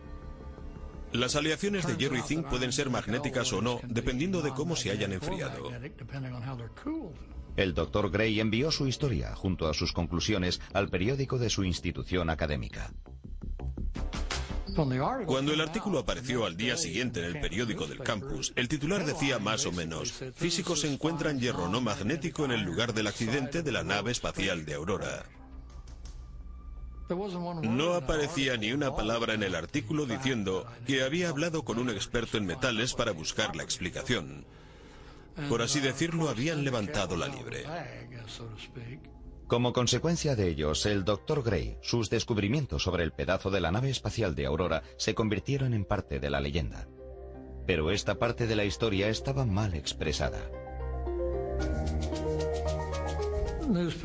Las 1.12 1.36
aleaciones 1.36 1.88
de 1.88 1.98
hierro 1.98 2.17
y 2.17 2.22
zinc 2.22 2.48
pueden 2.48 2.72
ser 2.72 2.91
magnéticas 2.91 3.52
o 3.54 3.62
no, 3.62 3.80
dependiendo 3.84 4.41
de 4.41 4.52
cómo 4.52 4.76
se 4.76 4.91
hayan 4.91 5.12
enfriado. 5.12 5.72
El 7.56 7.74
doctor 7.74 8.12
Gray 8.12 8.39
envió 8.39 8.72
su 8.72 8.88
historia, 8.88 9.36
junto 9.36 9.67
a 9.67 9.74
sus 9.74 9.91
conclusiones, 9.91 10.62
al 10.72 10.89
periódico 10.89 11.39
de 11.39 11.50
su 11.50 11.63
institución 11.63 12.30
académica. 12.30 12.93
Cuando 15.25 15.53
el 15.53 15.61
artículo 15.61 15.99
apareció 15.99 16.45
al 16.45 16.55
día 16.55 16.77
siguiente 16.77 17.19
en 17.19 17.25
el 17.25 17.41
periódico 17.41 17.85
del 17.85 17.99
campus, 17.99 18.53
el 18.55 18.67
titular 18.67 19.05
decía 19.05 19.39
más 19.39 19.65
o 19.65 19.71
menos, 19.71 20.13
físicos 20.35 20.83
encuentran 20.83 21.39
hierro 21.39 21.67
no 21.67 21.81
magnético 21.81 22.45
en 22.45 22.51
el 22.51 22.61
lugar 22.61 22.93
del 22.93 23.07
accidente 23.07 23.61
de 23.61 23.71
la 23.71 23.83
nave 23.83 24.11
espacial 24.11 24.65
de 24.65 24.75
Aurora. 24.75 25.25
No 27.63 27.93
aparecía 27.95 28.55
ni 28.55 28.71
una 28.71 28.95
palabra 28.95 29.33
en 29.33 29.43
el 29.43 29.55
artículo 29.55 30.05
diciendo 30.05 30.65
que 30.85 31.03
había 31.03 31.29
hablado 31.29 31.63
con 31.63 31.79
un 31.79 31.89
experto 31.89 32.37
en 32.37 32.45
metales 32.45 32.93
para 32.93 33.11
buscar 33.11 33.55
la 33.55 33.63
explicación. 33.63 34.45
Por 35.47 35.61
así 35.61 35.79
decirlo, 35.79 36.29
habían 36.29 36.63
levantado 36.63 37.17
la 37.17 37.27
libre. 37.27 37.65
Como 39.49 39.73
consecuencia 39.73 40.35
de 40.35 40.47
ellos, 40.47 40.85
el 40.85 41.03
Dr. 41.03 41.41
Gray, 41.41 41.79
sus 41.81 42.12
descubrimientos 42.12 42.83
sobre 42.83 43.03
el 43.03 43.12
pedazo 43.12 43.49
de 43.49 43.59
la 43.59 43.71
nave 43.71 43.89
espacial 43.89 44.35
de 44.35 44.45
Aurora 44.45 44.83
se 44.95 45.15
convirtieron 45.15 45.73
en 45.73 45.85
parte 45.85 46.19
de 46.19 46.29
la 46.29 46.39
leyenda. 46.39 46.88
Pero 47.65 47.89
esta 47.89 48.19
parte 48.19 48.45
de 48.45 48.55
la 48.55 48.63
historia 48.63 49.09
estaba 49.09 49.47
mal 49.47 49.73
expresada. 49.73 50.39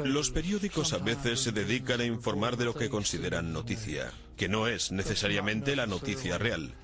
Los 0.02 0.30
periódicos 0.30 0.94
a 0.94 0.98
veces 0.98 1.40
se 1.40 1.52
dedican 1.52 2.00
a 2.00 2.06
informar 2.06 2.56
de 2.56 2.64
lo 2.64 2.72
que 2.72 2.88
consideran 2.88 3.52
noticia, 3.52 4.12
que 4.38 4.48
no 4.48 4.66
es 4.66 4.92
necesariamente 4.92 5.76
la 5.76 5.86
noticia 5.86 6.38
real. 6.38 6.74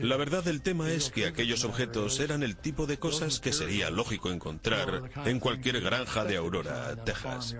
La 0.00 0.16
verdad 0.16 0.44
del 0.44 0.62
tema 0.62 0.90
es 0.90 1.10
que 1.10 1.26
aquellos 1.26 1.64
objetos 1.64 2.20
eran 2.20 2.42
el 2.42 2.56
tipo 2.56 2.86
de 2.86 2.98
cosas 2.98 3.40
que 3.40 3.52
sería 3.52 3.90
lógico 3.90 4.30
encontrar 4.30 5.10
en 5.24 5.40
cualquier 5.40 5.80
granja 5.80 6.24
de 6.24 6.36
Aurora, 6.36 6.96
Texas. 7.04 7.56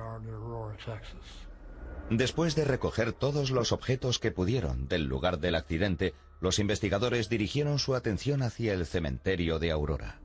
Después 2.11 2.55
de 2.55 2.65
recoger 2.65 3.13
todos 3.13 3.51
los 3.51 3.73
objetos 3.73 4.19
que 4.19 4.31
pudieron 4.31 4.89
del 4.89 5.05
lugar 5.05 5.39
del 5.39 5.55
accidente, 5.55 6.15
los 6.41 6.59
investigadores 6.59 7.29
dirigieron 7.29 7.79
su 7.79 7.95
atención 7.95 8.43
hacia 8.43 8.75
el 8.75 8.87
cementerio 8.87 9.59
de 9.59 9.71
Aurora. 9.71 10.21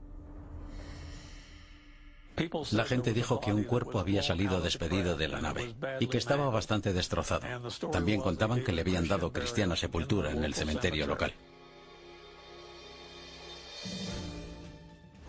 La 2.72 2.84
gente 2.84 3.12
dijo 3.12 3.40
que 3.40 3.52
un 3.52 3.64
cuerpo 3.64 3.98
había 3.98 4.22
salido 4.22 4.60
despedido 4.60 5.16
de 5.16 5.28
la 5.28 5.40
nave 5.40 5.74
y 6.00 6.06
que 6.06 6.18
estaba 6.18 6.48
bastante 6.48 6.92
destrozado. 6.92 7.46
También 7.90 8.20
contaban 8.20 8.64
que 8.64 8.72
le 8.72 8.80
habían 8.80 9.08
dado 9.08 9.32
cristiana 9.32 9.76
sepultura 9.76 10.30
en 10.30 10.44
el 10.44 10.54
cementerio 10.54 11.06
local. 11.06 11.34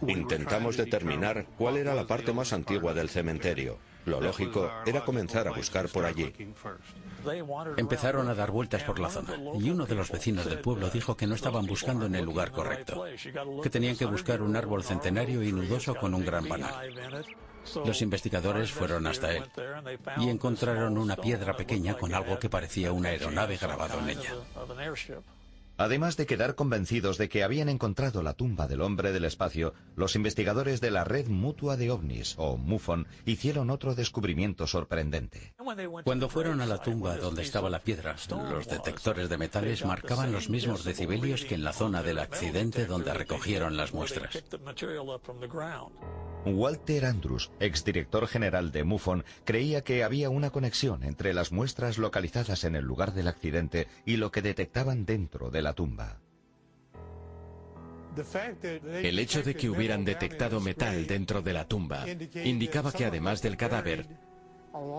Intentamos 0.08 0.78
determinar 0.78 1.46
cuál 1.58 1.78
era 1.78 1.94
la 1.94 2.08
parte 2.08 2.34
más 2.34 2.54
antigua 2.54 2.94
del 2.94 3.10
cementerio. 3.10 3.78
Lo 4.06 4.20
lógico 4.20 4.72
era 4.86 5.04
comenzar 5.06 5.48
a 5.48 5.52
buscar 5.52 5.88
por 5.90 6.06
allí. 6.06 6.34
Empezaron 7.78 8.30
a 8.30 8.36
dar 8.36 8.52
vueltas 8.52 8.84
por 8.84 9.00
la 9.00 9.10
zona 9.10 9.36
y 9.60 9.70
uno 9.70 9.86
de 9.86 9.96
los 9.96 10.12
vecinos 10.12 10.46
del 10.46 10.60
pueblo 10.60 10.90
dijo 10.90 11.16
que 11.16 11.28
no 11.28 11.36
estaban 11.36 11.66
buscando 11.66 12.06
en 12.06 12.16
el 12.16 12.26
lugar 12.26 12.52
correcto, 12.52 13.06
que 13.62 13.70
tenían 13.70 13.96
que 13.96 14.06
buscar 14.06 14.42
un 14.42 14.56
árbol 14.56 14.84
centenario 14.84 15.44
y 15.44 15.52
nudoso 15.52 15.96
con 15.96 16.14
un 16.14 16.26
gran 16.26 16.48
banal. 16.48 16.74
Los 17.86 18.02
investigadores 18.02 18.72
fueron 18.72 19.06
hasta 19.06 19.34
él 19.34 19.44
y 20.18 20.30
encontraron 20.30 20.98
una 20.98 21.16
piedra 21.16 21.56
pequeña 21.56 21.96
con 21.96 22.14
algo 22.14 22.40
que 22.40 22.50
parecía 22.50 22.92
una 22.92 23.10
aeronave 23.10 23.58
grabado 23.58 24.00
en 24.00 24.10
ella. 24.10 24.34
Además 25.82 26.16
de 26.16 26.28
quedar 26.28 26.54
convencidos 26.54 27.18
de 27.18 27.28
que 27.28 27.44
habían 27.44 27.68
encontrado 27.68 28.22
la 28.22 28.36
tumba 28.36 28.68
del 28.68 28.82
hombre 28.82 29.12
del 29.12 29.26
espacio, 29.26 29.74
los 29.96 30.16
investigadores 30.16 30.80
de 30.80 30.92
la 30.92 31.06
Red 31.06 31.28
Mutua 31.28 31.76
de 31.76 31.90
OVNIs, 31.90 32.36
o 32.38 32.56
MUFON, 32.56 33.08
hicieron 33.26 33.72
otro 33.72 33.96
descubrimiento 33.96 34.68
sorprendente. 34.68 35.56
Cuando 36.04 36.30
fueron 36.30 36.62
a 36.62 36.68
la 36.68 36.78
tumba 36.78 37.18
donde 37.18 37.42
estaba 37.42 37.72
la 37.72 37.80
piedra, 37.80 38.16
los 38.52 38.68
detectores 38.68 39.28
de 39.28 39.40
metales 39.40 39.84
marcaban 39.84 40.32
los 40.32 40.52
mismos 40.52 40.84
decibelios 40.84 41.46
que 41.46 41.56
en 41.56 41.64
la 41.64 41.74
zona 41.74 42.04
del 42.04 42.20
accidente 42.20 42.86
donde 42.86 43.16
recogieron 43.16 43.76
las 43.76 43.92
muestras. 43.92 44.44
Walter 46.46 47.06
Andrews, 47.06 47.52
exdirector 47.60 48.28
general 48.28 48.72
de 48.72 48.84
MUFON, 48.84 49.24
creía 49.46 49.84
que 49.84 50.04
había 50.04 50.30
una 50.30 50.50
conexión 50.50 51.04
entre 51.04 51.34
las 51.34 51.52
muestras 51.52 51.98
localizadas 51.98 52.64
en 52.64 52.76
el 52.76 52.86
lugar 52.86 53.14
del 53.14 53.28
accidente 53.28 53.88
y 54.06 54.18
lo 54.18 54.32
que 54.32 54.42
detectaban 54.42 55.06
dentro 55.06 55.52
de 55.52 55.62
la 55.62 55.71
tumba. 55.74 56.22
El 59.04 59.20
hecho 59.20 59.42
de 59.42 59.56
que 59.56 59.70
hubieran 59.70 60.04
detectado 60.04 60.60
metal 60.60 61.08
dentro 61.08 61.42
de 61.42 61.54
la 61.54 61.66
tumba 61.66 62.06
indicaba 62.44 62.92
que 62.92 63.06
además 63.06 63.42
del 63.42 63.56
cadáver, 63.56 64.08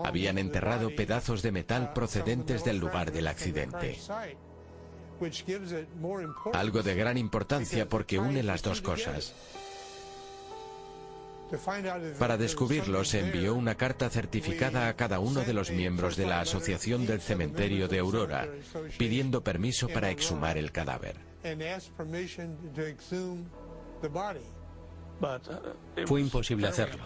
habían 0.03 0.37
enterrado 0.37 0.95
pedazos 0.95 1.41
de 1.41 1.51
metal 1.51 1.93
procedentes 1.93 2.63
del 2.63 2.77
lugar 2.77 3.11
del 3.11 3.27
accidente. 3.27 3.97
Algo 6.53 6.83
de 6.83 6.95
gran 6.95 7.17
importancia 7.17 7.87
porque 7.87 8.19
une 8.19 8.43
las 8.43 8.61
dos 8.63 8.81
cosas. 8.81 9.33
Para 12.19 12.37
descubrirlo 12.37 13.03
se 13.03 13.19
envió 13.19 13.53
una 13.55 13.75
carta 13.75 14.09
certificada 14.09 14.87
a 14.87 14.95
cada 14.95 15.19
uno 15.19 15.41
de 15.41 15.53
los 15.53 15.71
miembros 15.71 16.15
de 16.15 16.25
la 16.25 16.41
Asociación 16.41 17.05
del 17.05 17.21
Cementerio 17.21 17.87
de 17.87 17.99
Aurora, 17.99 18.47
pidiendo 18.97 19.43
permiso 19.43 19.87
para 19.87 20.09
exhumar 20.09 20.57
el 20.57 20.71
cadáver. 20.71 21.17
Fue 26.05 26.21
imposible 26.21 26.67
hacerlo, 26.67 27.01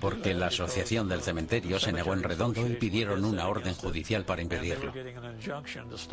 porque 0.00 0.34
la 0.34 0.46
Asociación 0.46 1.08
del 1.08 1.22
Cementerio 1.22 1.78
se 1.80 1.92
negó 1.92 2.12
en 2.12 2.22
redondo 2.22 2.66
y 2.66 2.74
pidieron 2.74 3.24
una 3.24 3.48
orden 3.48 3.74
judicial 3.74 4.24
para 4.24 4.42
impedirlo. 4.42 4.92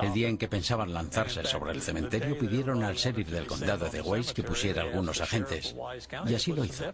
El 0.01 0.13
día 0.13 0.29
en 0.29 0.37
que 0.37 0.47
pensaban 0.47 0.93
lanzarse 0.93 1.43
sobre 1.45 1.71
el 1.73 1.81
cementerio, 1.81 2.37
pidieron 2.37 2.83
al 2.83 2.95
sheriff 2.95 3.29
del 3.29 3.47
condado 3.47 3.89
de 3.89 4.01
Weiss 4.01 4.33
que 4.33 4.43
pusiera 4.43 4.81
algunos 4.81 5.21
agentes, 5.21 5.75
y 6.27 6.35
así 6.35 6.53
lo 6.53 6.65
hizo. 6.65 6.85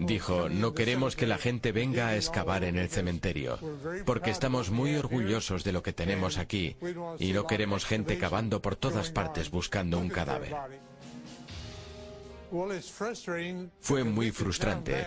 Dijo, 0.00 0.48
no 0.48 0.74
queremos 0.74 1.16
que 1.16 1.26
la 1.26 1.38
gente 1.38 1.72
venga 1.72 2.08
a 2.08 2.16
excavar 2.16 2.64
en 2.64 2.76
el 2.78 2.88
cementerio, 2.88 3.58
porque 4.04 4.30
estamos 4.30 4.70
muy 4.70 4.94
orgullosos 4.94 5.64
de 5.64 5.72
lo 5.72 5.82
que 5.82 5.92
tenemos 5.92 6.38
aquí 6.38 6.76
y 7.18 7.32
no 7.32 7.46
queremos 7.46 7.84
gente 7.84 8.18
cavando 8.18 8.62
por 8.62 8.76
todas 8.76 9.10
partes 9.10 9.50
buscando 9.50 9.98
un 9.98 10.08
cadáver. 10.08 10.54
Fue 13.80 14.04
muy 14.04 14.30
frustrante, 14.30 15.06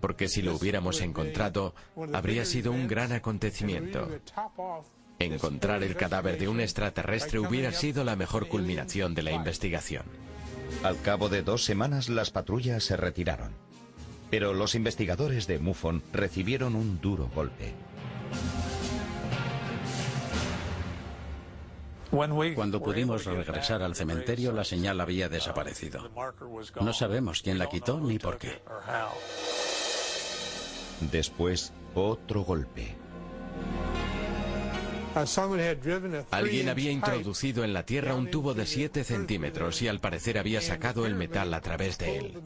porque 0.00 0.28
si 0.28 0.40
lo 0.40 0.54
hubiéramos 0.54 1.00
encontrado, 1.00 1.74
habría 2.12 2.44
sido 2.44 2.72
un 2.72 2.86
gran 2.88 3.12
acontecimiento. 3.12 4.08
Encontrar 5.18 5.82
el 5.82 5.96
cadáver 5.96 6.38
de 6.38 6.48
un 6.48 6.60
extraterrestre 6.60 7.38
hubiera 7.38 7.72
sido 7.72 8.04
la 8.04 8.16
mejor 8.16 8.48
culminación 8.48 9.14
de 9.14 9.22
la 9.22 9.32
investigación. 9.32 10.04
Al 10.82 11.00
cabo 11.02 11.28
de 11.28 11.42
dos 11.42 11.64
semanas 11.64 12.08
las 12.08 12.30
patrullas 12.30 12.84
se 12.84 12.96
retiraron. 12.96 13.52
Pero 14.30 14.54
los 14.54 14.74
investigadores 14.74 15.46
de 15.46 15.58
MUFON 15.58 16.02
recibieron 16.12 16.76
un 16.76 17.00
duro 17.00 17.28
golpe. 17.34 17.74
Cuando 22.10 22.82
pudimos 22.82 23.24
regresar 23.24 23.82
al 23.82 23.94
cementerio, 23.94 24.52
la 24.52 24.64
señal 24.64 25.00
había 25.00 25.28
desaparecido. 25.28 26.10
No 26.80 26.92
sabemos 26.92 27.42
quién 27.42 27.58
la 27.58 27.68
quitó 27.68 28.00
ni 28.00 28.18
por 28.18 28.38
qué. 28.38 28.62
Después, 31.12 31.72
otro 31.94 32.42
golpe. 32.42 32.96
Alguien 36.30 36.68
había 36.68 36.90
introducido 36.90 37.64
en 37.64 37.72
la 37.72 37.84
tierra 37.84 38.14
un 38.14 38.30
tubo 38.30 38.54
de 38.54 38.66
7 38.66 39.04
centímetros 39.04 39.82
y 39.82 39.88
al 39.88 40.00
parecer 40.00 40.38
había 40.38 40.60
sacado 40.60 41.06
el 41.06 41.14
metal 41.14 41.52
a 41.54 41.60
través 41.60 41.98
de 41.98 42.18
él. 42.18 42.38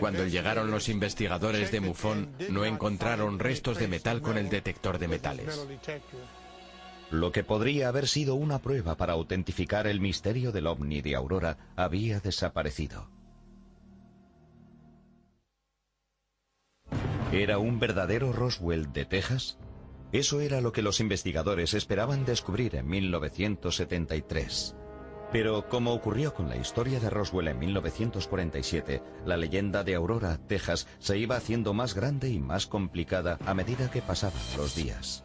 Cuando 0.00 0.26
llegaron 0.26 0.70
los 0.70 0.88
investigadores 0.88 1.70
de 1.70 1.80
MUFON, 1.80 2.30
no 2.48 2.64
encontraron 2.64 3.38
restos 3.38 3.78
de 3.78 3.88
metal 3.88 4.22
con 4.22 4.38
el 4.38 4.48
detector 4.48 4.98
de 4.98 5.08
metales. 5.08 5.66
Lo 7.10 7.30
que 7.30 7.44
podría 7.44 7.88
haber 7.88 8.08
sido 8.08 8.34
una 8.34 8.60
prueba 8.60 8.96
para 8.96 9.12
autentificar 9.12 9.86
el 9.86 10.00
misterio 10.00 10.52
del 10.52 10.66
ovni 10.66 11.02
de 11.02 11.14
Aurora 11.14 11.58
había 11.76 12.18
desaparecido. 12.20 13.08
¿Era 17.34 17.58
un 17.58 17.80
verdadero 17.80 18.32
Roswell 18.32 18.92
de 18.92 19.06
Texas? 19.06 19.58
Eso 20.12 20.40
era 20.40 20.60
lo 20.60 20.70
que 20.70 20.82
los 20.82 21.00
investigadores 21.00 21.74
esperaban 21.74 22.24
descubrir 22.24 22.76
en 22.76 22.86
1973. 22.86 24.76
Pero 25.32 25.68
como 25.68 25.94
ocurrió 25.94 26.32
con 26.32 26.48
la 26.48 26.56
historia 26.56 27.00
de 27.00 27.10
Roswell 27.10 27.48
en 27.48 27.58
1947, 27.58 29.02
la 29.26 29.36
leyenda 29.36 29.82
de 29.82 29.96
Aurora, 29.96 30.38
Texas, 30.46 30.86
se 31.00 31.18
iba 31.18 31.34
haciendo 31.34 31.74
más 31.74 31.94
grande 31.94 32.30
y 32.30 32.38
más 32.38 32.68
complicada 32.68 33.40
a 33.44 33.52
medida 33.52 33.90
que 33.90 34.00
pasaban 34.00 34.40
los 34.56 34.76
días. 34.76 35.24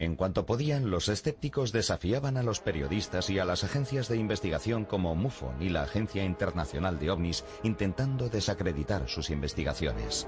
En 0.00 0.16
cuanto 0.16 0.46
podían, 0.46 0.90
los 0.90 1.08
escépticos 1.08 1.70
desafiaban 1.70 2.36
a 2.36 2.42
los 2.42 2.58
periodistas 2.58 3.30
y 3.30 3.38
a 3.38 3.44
las 3.44 3.62
agencias 3.62 4.08
de 4.08 4.16
investigación 4.16 4.84
como 4.84 5.14
MUFON 5.14 5.62
y 5.62 5.68
la 5.68 5.84
Agencia 5.84 6.24
Internacional 6.24 6.98
de 6.98 7.12
OVNIs 7.12 7.44
intentando 7.62 8.28
desacreditar 8.28 9.08
sus 9.08 9.30
investigaciones. 9.30 10.26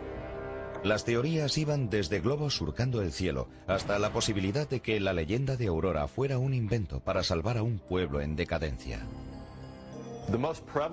Las 0.87 1.05
teorías 1.05 1.59
iban 1.59 1.91
desde 1.91 2.21
globos 2.21 2.55
surcando 2.55 3.03
el 3.03 3.11
cielo 3.11 3.49
hasta 3.67 3.99
la 3.99 4.13
posibilidad 4.13 4.69
de 4.69 4.79
que 4.79 5.01
la 5.01 5.13
leyenda 5.13 5.57
de 5.57 5.67
Aurora 5.67 6.07
fuera 6.07 6.39
un 6.39 6.55
invento 6.55 7.01
para 7.01 7.25
salvar 7.25 7.59
a 7.59 7.65
un 7.65 7.81
pueblo 7.81 8.21
en 8.21 8.37
decadencia. 8.37 9.05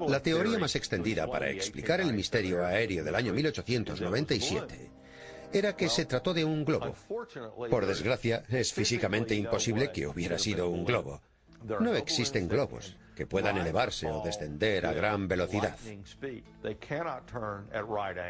La 0.07 0.19
teoría 0.19 0.57
más 0.57 0.75
extendida 0.75 1.27
para 1.27 1.51
explicar 1.51 2.01
el 2.01 2.11
misterio 2.11 2.65
aéreo 2.65 3.03
del 3.03 3.13
año 3.13 3.33
1897 3.33 4.89
era 5.53 5.75
que 5.75 5.87
se 5.89 6.05
trató 6.05 6.33
de 6.33 6.43
un 6.43 6.65
globo. 6.65 6.95
Por 7.69 7.85
desgracia, 7.85 8.41
es 8.49 8.73
físicamente 8.73 9.35
imposible 9.35 9.91
que 9.91 10.07
hubiera 10.07 10.39
sido 10.39 10.69
un 10.69 10.85
globo. 10.85 11.21
No 11.79 11.93
existen 11.93 12.47
globos 12.47 12.95
que 13.15 13.25
puedan 13.25 13.57
elevarse 13.57 14.09
o 14.09 14.23
descender 14.23 14.85
a 14.85 14.93
gran 14.93 15.27
velocidad. 15.27 15.77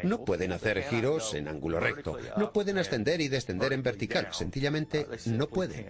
No 0.02 0.24
pueden 0.24 0.52
hacer 0.52 0.82
giros 0.84 1.34
en 1.34 1.48
ángulo 1.48 1.80
recto, 1.80 2.18
no 2.36 2.52
pueden 2.52 2.78
ascender 2.78 3.20
y 3.20 3.28
descender 3.28 3.72
en 3.72 3.82
vertical, 3.82 4.28
sencillamente 4.32 5.06
no 5.26 5.48
pueden. 5.48 5.86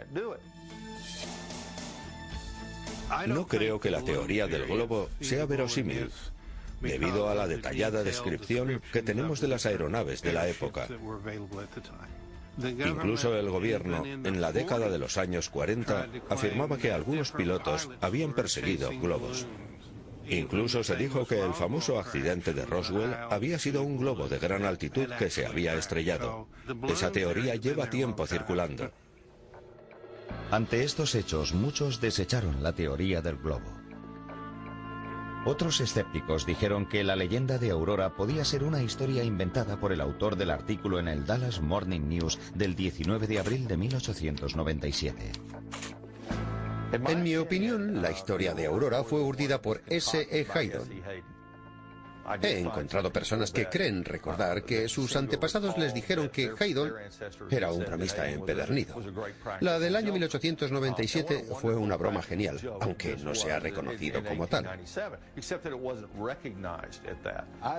No 3.26 3.46
creo 3.46 3.80
que 3.80 3.90
la 3.90 4.02
teoría 4.02 4.46
del 4.46 4.66
globo 4.66 5.09
sea 5.20 5.46
verosímil, 5.46 6.11
debido 6.80 7.28
a 7.28 7.35
la 7.35 7.46
detallada 7.46 8.02
descripción 8.02 8.83
que 8.92 9.02
tenemos 9.02 9.40
de 9.40 9.48
las 9.48 9.66
aeronaves 9.66 10.22
de 10.22 10.33
la 10.33 10.48
época. 10.48 10.88
Incluso 12.58 13.36
el 13.36 13.50
gobierno, 13.50 14.04
en 14.04 14.40
la 14.40 14.52
década 14.52 14.88
de 14.88 14.98
los 14.98 15.18
años 15.18 15.48
40, 15.48 16.08
afirmaba 16.28 16.78
que 16.78 16.92
algunos 16.92 17.32
pilotos 17.32 17.88
habían 18.00 18.32
perseguido 18.32 18.90
globos. 19.00 19.46
Incluso 20.28 20.82
se 20.82 20.96
dijo 20.96 21.26
que 21.26 21.40
el 21.40 21.52
famoso 21.52 21.98
accidente 21.98 22.54
de 22.54 22.64
Roswell 22.64 23.14
había 23.30 23.58
sido 23.58 23.82
un 23.82 23.98
globo 23.98 24.28
de 24.28 24.38
gran 24.38 24.64
altitud 24.64 25.08
que 25.18 25.30
se 25.30 25.46
había 25.46 25.74
estrellado. 25.74 26.48
Esa 26.88 27.12
teoría 27.12 27.56
lleva 27.56 27.90
tiempo 27.90 28.26
circulando. 28.26 28.90
Ante 30.50 30.84
estos 30.84 31.14
hechos, 31.14 31.52
muchos 31.52 32.00
desecharon 32.00 32.62
la 32.62 32.72
teoría 32.72 33.20
del 33.20 33.36
globo. 33.36 33.73
Otros 35.46 35.80
escépticos 35.83 36.46
dijeron 36.46 36.87
que 36.87 37.04
la 37.04 37.16
leyenda 37.16 37.59
de 37.59 37.70
Aurora 37.70 38.16
podía 38.16 38.46
ser 38.46 38.64
una 38.64 38.83
historia 38.83 39.22
inventada 39.24 39.78
por 39.78 39.92
el 39.92 40.00
autor 40.00 40.37
del 40.37 40.50
artículo 40.50 40.98
en 40.98 41.07
el 41.07 41.26
Dallas 41.26 41.61
Morning 41.61 42.09
News 42.09 42.38
del 42.54 42.74
19 42.74 43.26
de 43.26 43.38
abril 43.38 43.68
de 43.68 43.76
1897. 43.76 45.33
En 46.92 47.22
mi 47.22 47.37
opinión, 47.37 48.00
la 48.00 48.11
historia 48.11 48.54
de 48.54 48.66
Aurora 48.66 49.04
fue 49.04 49.20
urdida 49.20 49.61
por 49.61 49.83
S. 49.87 50.26
E. 50.30 50.46
Haydon. 50.50 50.88
He 52.42 52.58
encontrado 52.58 53.12
personas 53.12 53.50
que 53.50 53.66
creen 53.66 54.04
recordar 54.04 54.62
que 54.64 54.88
sus 54.88 55.14
antepasados 55.16 55.76
les 55.76 55.92
dijeron 55.92 56.28
que 56.28 56.52
Haydon 56.58 56.92
era 57.50 57.72
un 57.72 57.84
bromista 57.84 58.28
empedernido. 58.28 58.96
La 59.60 59.78
del 59.78 59.96
año 59.96 60.12
1897 60.12 61.46
fue 61.60 61.74
una 61.74 61.96
broma 61.96 62.22
genial, 62.22 62.58
aunque 62.80 63.16
no 63.16 63.34
se 63.34 63.52
ha 63.52 63.60
reconocido 63.60 64.24
como 64.24 64.46
tal. 64.46 64.80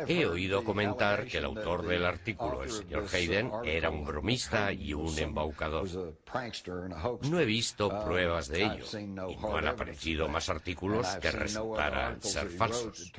He 0.07 0.25
oído 0.25 0.63
comentar 0.63 1.25
que 1.25 1.37
el 1.37 1.45
autor 1.45 1.87
del 1.87 2.05
artículo, 2.05 2.63
el 2.63 2.71
señor 2.71 3.05
Hayden, 3.11 3.51
era 3.63 3.89
un 3.89 4.05
bromista 4.05 4.71
y 4.71 4.93
un 4.93 5.17
embaucador. 5.17 5.87
No 7.23 7.39
he 7.39 7.45
visto 7.45 7.89
pruebas 8.03 8.47
de 8.47 8.63
ello 8.63 8.85
y 8.99 9.35
no 9.37 9.57
han 9.57 9.67
aparecido 9.67 10.27
más 10.27 10.49
artículos 10.49 11.07
que 11.21 11.31
resultaran 11.31 12.21
ser 12.21 12.49
falsos. 12.49 13.11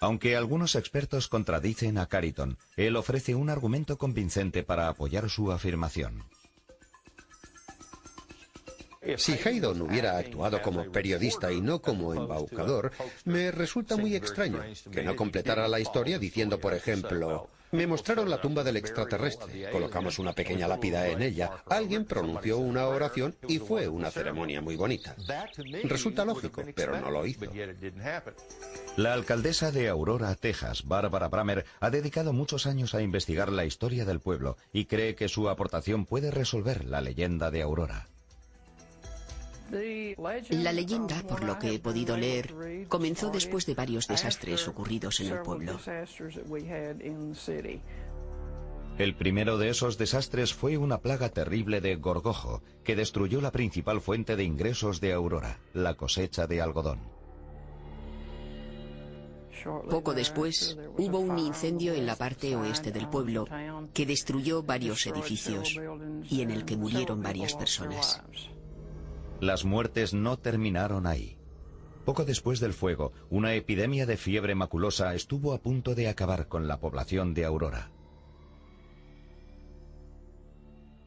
Aunque 0.00 0.34
algunos 0.34 0.74
expertos 0.76 1.28
contradicen 1.28 1.98
a 1.98 2.06
Cariton, 2.06 2.56
él 2.76 2.96
ofrece 2.96 3.34
un 3.34 3.50
argumento 3.50 3.98
convincente 3.98 4.62
para 4.62 4.88
apoyar 4.88 5.28
su 5.28 5.52
afirmación. 5.52 6.24
Si 9.16 9.32
Haydon 9.32 9.80
hubiera 9.82 10.18
actuado 10.18 10.60
como 10.62 10.90
periodista 10.90 11.52
y 11.52 11.60
no 11.60 11.80
como 11.80 12.14
embaucador, 12.14 12.92
me 13.24 13.50
resulta 13.50 13.96
muy 13.96 14.14
extraño 14.14 14.60
que 14.90 15.02
no 15.02 15.16
completara 15.16 15.68
la 15.68 15.80
historia 15.80 16.18
diciendo, 16.18 16.58
por 16.60 16.74
ejemplo, 16.74 17.48
me 17.72 17.86
mostraron 17.86 18.28
la 18.28 18.40
tumba 18.40 18.64
del 18.64 18.76
extraterrestre, 18.76 19.70
colocamos 19.70 20.18
una 20.18 20.32
pequeña 20.32 20.66
lápida 20.66 21.08
en 21.08 21.22
ella, 21.22 21.62
alguien 21.66 22.04
pronunció 22.04 22.58
una 22.58 22.86
oración 22.86 23.36
y 23.46 23.58
fue 23.58 23.88
una 23.88 24.10
ceremonia 24.10 24.60
muy 24.60 24.76
bonita. 24.76 25.14
Resulta 25.84 26.24
lógico, 26.24 26.62
pero 26.74 27.00
no 27.00 27.10
lo 27.10 27.26
hizo. 27.26 27.46
La 28.96 29.14
alcaldesa 29.14 29.70
de 29.70 29.88
Aurora, 29.88 30.34
Texas, 30.34 30.86
Barbara 30.86 31.28
Bramer, 31.28 31.64
ha 31.80 31.90
dedicado 31.90 32.32
muchos 32.32 32.66
años 32.66 32.94
a 32.94 33.02
investigar 33.02 33.50
la 33.50 33.64
historia 33.64 34.04
del 34.04 34.20
pueblo 34.20 34.56
y 34.72 34.86
cree 34.86 35.14
que 35.14 35.28
su 35.28 35.48
aportación 35.48 36.06
puede 36.06 36.30
resolver 36.30 36.84
la 36.84 37.00
leyenda 37.00 37.50
de 37.50 37.62
Aurora. 37.62 38.08
La 40.50 40.72
leyenda, 40.72 41.22
por 41.22 41.44
lo 41.44 41.58
que 41.58 41.74
he 41.74 41.78
podido 41.78 42.16
leer, 42.16 42.86
comenzó 42.88 43.30
después 43.30 43.66
de 43.66 43.74
varios 43.74 44.08
desastres 44.08 44.66
ocurridos 44.68 45.20
en 45.20 45.32
el 45.32 45.40
pueblo. 45.42 45.78
El 48.98 49.14
primero 49.14 49.56
de 49.56 49.70
esos 49.70 49.96
desastres 49.96 50.52
fue 50.52 50.76
una 50.76 50.98
plaga 50.98 51.30
terrible 51.30 51.80
de 51.80 51.96
gorgojo 51.96 52.62
que 52.84 52.96
destruyó 52.96 53.40
la 53.40 53.52
principal 53.52 54.00
fuente 54.00 54.36
de 54.36 54.44
ingresos 54.44 55.00
de 55.00 55.12
Aurora, 55.12 55.58
la 55.72 55.94
cosecha 55.94 56.46
de 56.46 56.60
algodón. 56.60 57.00
Poco 59.88 60.14
después 60.14 60.76
hubo 60.96 61.18
un 61.18 61.38
incendio 61.38 61.94
en 61.94 62.06
la 62.06 62.16
parte 62.16 62.56
oeste 62.56 62.92
del 62.92 63.08
pueblo 63.08 63.46
que 63.92 64.06
destruyó 64.06 64.62
varios 64.62 65.06
edificios 65.06 65.78
y 66.28 66.42
en 66.42 66.50
el 66.50 66.64
que 66.64 66.76
murieron 66.76 67.22
varias 67.22 67.54
personas. 67.54 68.22
Las 69.40 69.64
muertes 69.64 70.14
no 70.14 70.38
terminaron 70.38 71.06
ahí. 71.06 71.36
Poco 72.04 72.24
después 72.24 72.60
del 72.60 72.72
fuego, 72.72 73.12
una 73.30 73.54
epidemia 73.54 74.06
de 74.06 74.16
fiebre 74.16 74.54
maculosa 74.54 75.14
estuvo 75.14 75.52
a 75.52 75.58
punto 75.58 75.94
de 75.94 76.08
acabar 76.08 76.48
con 76.48 76.66
la 76.66 76.80
población 76.80 77.34
de 77.34 77.44
Aurora. 77.44 77.90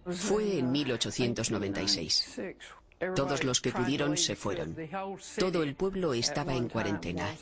Fue 0.05 0.59
en 0.59 0.71
1896. 0.71 2.41
Todos 3.15 3.43
los 3.43 3.59
que 3.59 3.71
pudieron 3.71 4.15
se 4.17 4.35
fueron. 4.35 4.75
Todo 5.37 5.63
el 5.63 5.75
pueblo 5.75 6.13
estaba 6.13 6.55
en 6.55 6.69
cuarentena. 6.69 7.35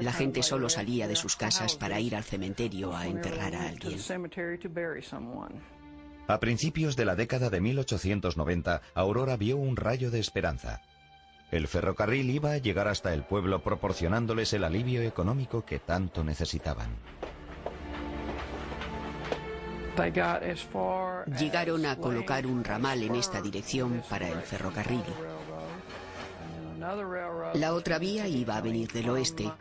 La 0.00 0.12
gente 0.12 0.42
solo 0.42 0.68
salía 0.68 1.08
de 1.08 1.16
sus 1.16 1.36
casas 1.36 1.76
para 1.76 2.00
ir 2.00 2.14
al 2.14 2.24
cementerio 2.24 2.94
a 2.94 3.06
enterrar 3.06 3.54
a 3.54 3.68
alguien. 3.68 3.98
A 6.26 6.40
principios 6.40 6.96
de 6.96 7.04
la 7.04 7.16
década 7.16 7.50
de 7.50 7.60
1890, 7.60 8.80
Aurora 8.94 9.36
vio 9.36 9.58
un 9.58 9.76
rayo 9.76 10.10
de 10.10 10.20
esperanza. 10.20 10.80
El 11.50 11.68
ferrocarril 11.68 12.30
iba 12.30 12.52
a 12.52 12.58
llegar 12.58 12.88
hasta 12.88 13.12
el 13.12 13.24
pueblo 13.24 13.62
proporcionándoles 13.62 14.54
el 14.54 14.64
alivio 14.64 15.02
económico 15.02 15.64
que 15.66 15.78
tanto 15.78 16.24
necesitaban. 16.24 16.88
Llegaron 21.38 21.86
a 21.86 21.96
colocar 21.96 22.46
un 22.46 22.64
ramal 22.64 23.02
en 23.02 23.14
esta 23.14 23.40
dirección 23.40 24.02
para 24.08 24.28
el 24.28 24.40
ferrocarril. 24.40 25.04
La 27.54 27.74
otra 27.74 27.98
vía 27.98 28.26
iba 28.26 28.56
a 28.56 28.60
venir 28.60 28.90
del 28.90 29.10
oeste, 29.10 29.52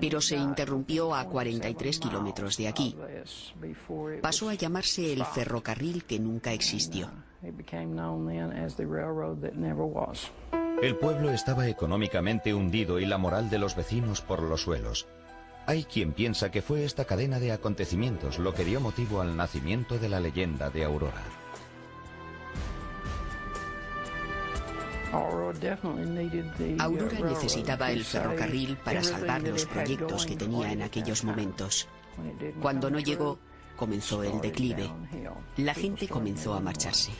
pero 0.00 0.20
se 0.20 0.36
interrumpió 0.36 1.14
a 1.14 1.24
43 1.24 1.98
kilómetros 1.98 2.56
de 2.56 2.68
aquí. 2.68 2.96
Pasó 4.20 4.48
a 4.48 4.54
llamarse 4.54 5.12
el 5.12 5.24
ferrocarril 5.24 6.04
que 6.04 6.18
nunca 6.18 6.52
existió. 6.52 7.10
El 10.82 10.96
pueblo 10.96 11.30
estaba 11.30 11.68
económicamente 11.68 12.54
hundido 12.54 13.00
y 13.00 13.06
la 13.06 13.18
moral 13.18 13.50
de 13.50 13.58
los 13.58 13.76
vecinos 13.76 14.20
por 14.20 14.42
los 14.42 14.62
suelos. 14.62 15.06
Hay 15.66 15.84
quien 15.84 16.12
piensa 16.12 16.50
que 16.50 16.62
fue 16.62 16.84
esta 16.84 17.04
cadena 17.04 17.38
de 17.38 17.52
acontecimientos 17.52 18.38
lo 18.38 18.54
que 18.54 18.64
dio 18.64 18.80
motivo 18.80 19.20
al 19.20 19.36
nacimiento 19.36 19.98
de 19.98 20.08
la 20.08 20.20
leyenda 20.20 20.70
de 20.70 20.84
Aurora. 20.84 21.22
Aurora 25.12 25.78
necesitaba 27.20 27.90
el 27.90 28.04
ferrocarril 28.04 28.76
para 28.76 29.02
salvar 29.02 29.42
los 29.42 29.66
proyectos 29.66 30.26
que 30.26 30.36
tenía 30.36 30.72
en 30.72 30.82
aquellos 30.82 31.24
momentos. 31.24 31.88
Cuando 32.60 32.90
no 32.90 33.00
llegó, 33.00 33.38
comenzó 33.76 34.22
el 34.22 34.40
declive. 34.40 34.90
La 35.56 35.74
gente 35.74 36.06
comenzó 36.08 36.54
a 36.54 36.60
marcharse. 36.60 37.12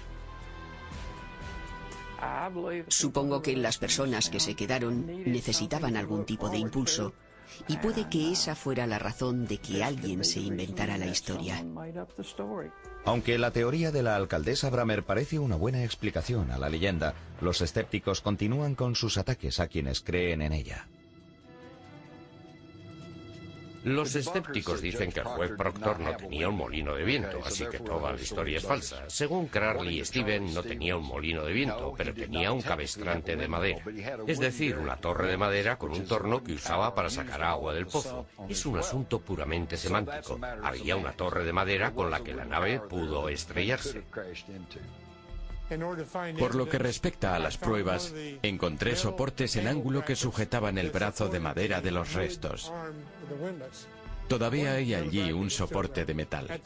Supongo 2.88 3.40
que 3.40 3.56
las 3.56 3.78
personas 3.78 4.28
que 4.28 4.40
se 4.40 4.54
quedaron 4.54 5.06
necesitaban 5.24 5.96
algún 5.96 6.24
tipo 6.24 6.48
de 6.50 6.58
impulso 6.58 7.14
y 7.68 7.76
puede 7.76 8.08
que 8.08 8.32
esa 8.32 8.54
fuera 8.54 8.86
la 8.86 8.98
razón 8.98 9.46
de 9.46 9.58
que 9.58 9.82
alguien 9.82 10.24
se 10.24 10.40
inventara 10.40 10.98
la 10.98 11.06
historia. 11.06 11.64
Aunque 13.04 13.38
la 13.38 13.50
teoría 13.50 13.90
de 13.90 14.02
la 14.02 14.16
alcaldesa 14.16 14.70
Bramer 14.70 15.04
parece 15.04 15.38
una 15.38 15.56
buena 15.56 15.84
explicación 15.84 16.50
a 16.50 16.58
la 16.58 16.68
leyenda, 16.68 17.14
los 17.40 17.60
escépticos 17.60 18.20
continúan 18.20 18.74
con 18.74 18.94
sus 18.94 19.18
ataques 19.18 19.60
a 19.60 19.68
quienes 19.68 20.00
creen 20.00 20.42
en 20.42 20.52
ella. 20.52 20.86
Los 23.84 24.14
escépticos 24.14 24.82
dicen 24.82 25.10
que 25.10 25.20
el 25.20 25.26
juez 25.26 25.52
Proctor 25.56 26.00
no 26.00 26.14
tenía 26.16 26.48
un 26.48 26.56
molino 26.56 26.94
de 26.94 27.04
viento, 27.04 27.40
así 27.44 27.64
que 27.66 27.78
toda 27.78 28.12
la 28.12 28.20
historia 28.20 28.58
es 28.58 28.64
falsa. 28.64 29.08
Según 29.08 29.46
Crowley 29.46 30.00
y 30.00 30.04
Steven, 30.04 30.52
no 30.52 30.62
tenía 30.62 30.96
un 30.96 31.06
molino 31.06 31.44
de 31.44 31.52
viento, 31.52 31.94
pero 31.96 32.14
tenía 32.14 32.52
un 32.52 32.62
cabestrante 32.62 33.36
de 33.36 33.48
madera. 33.48 33.82
Es 34.26 34.38
decir, 34.38 34.76
una 34.78 34.96
torre 34.96 35.28
de 35.28 35.36
madera 35.36 35.76
con 35.76 35.92
un 35.92 36.06
torno 36.06 36.42
que 36.42 36.52
usaba 36.52 36.94
para 36.94 37.10
sacar 37.10 37.42
agua 37.42 37.72
del 37.72 37.86
pozo. 37.86 38.26
Es 38.48 38.66
un 38.66 38.78
asunto 38.78 39.20
puramente 39.20 39.76
semántico. 39.76 40.38
Había 40.62 40.96
una 40.96 41.12
torre 41.12 41.44
de 41.44 41.52
madera 41.52 41.92
con 41.92 42.10
la 42.10 42.20
que 42.20 42.34
la 42.34 42.44
nave 42.44 42.80
pudo 42.80 43.28
estrellarse. 43.28 44.04
Por 46.38 46.54
lo 46.54 46.68
que 46.68 46.78
respecta 46.78 47.34
a 47.34 47.38
las 47.38 47.56
pruebas, 47.56 48.12
encontré 48.42 48.96
soportes 48.96 49.56
en 49.56 49.68
ángulo 49.68 50.04
que 50.04 50.16
sujetaban 50.16 50.78
el 50.78 50.90
brazo 50.90 51.28
de 51.28 51.40
madera 51.40 51.80
de 51.80 51.90
los 51.90 52.14
restos. 52.14 52.72
Todavía 54.28 54.74
hay 54.74 54.94
allí 54.94 55.32
un 55.32 55.50
soporte 55.50 56.04
de 56.04 56.14
metal. 56.14 56.62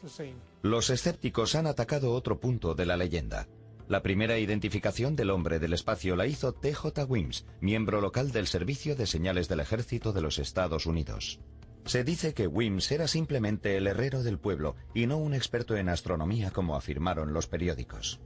Los 0.62 0.90
escépticos 0.90 1.54
han 1.54 1.66
atacado 1.66 2.12
otro 2.12 2.38
punto 2.38 2.74
de 2.74 2.86
la 2.86 2.96
leyenda. 2.96 3.46
La 3.88 4.02
primera 4.02 4.38
identificación 4.38 5.14
del 5.14 5.30
hombre 5.30 5.58
del 5.58 5.74
espacio 5.74 6.16
la 6.16 6.26
hizo 6.26 6.52
T.J. 6.52 7.04
Wims, 7.04 7.44
miembro 7.60 8.00
local 8.00 8.32
del 8.32 8.46
Servicio 8.46 8.96
de 8.96 9.06
Señales 9.06 9.48
del 9.48 9.60
Ejército 9.60 10.14
de 10.14 10.22
los 10.22 10.38
Estados 10.38 10.86
Unidos. 10.86 11.40
Se 11.84 12.02
dice 12.02 12.32
que 12.32 12.46
Wims 12.46 12.90
era 12.90 13.06
simplemente 13.08 13.76
el 13.76 13.86
herrero 13.86 14.22
del 14.22 14.38
pueblo 14.38 14.74
y 14.94 15.06
no 15.06 15.18
un 15.18 15.34
experto 15.34 15.76
en 15.76 15.90
astronomía 15.90 16.50
como 16.50 16.76
afirmaron 16.76 17.34
los 17.34 17.46
periódicos. 17.46 18.20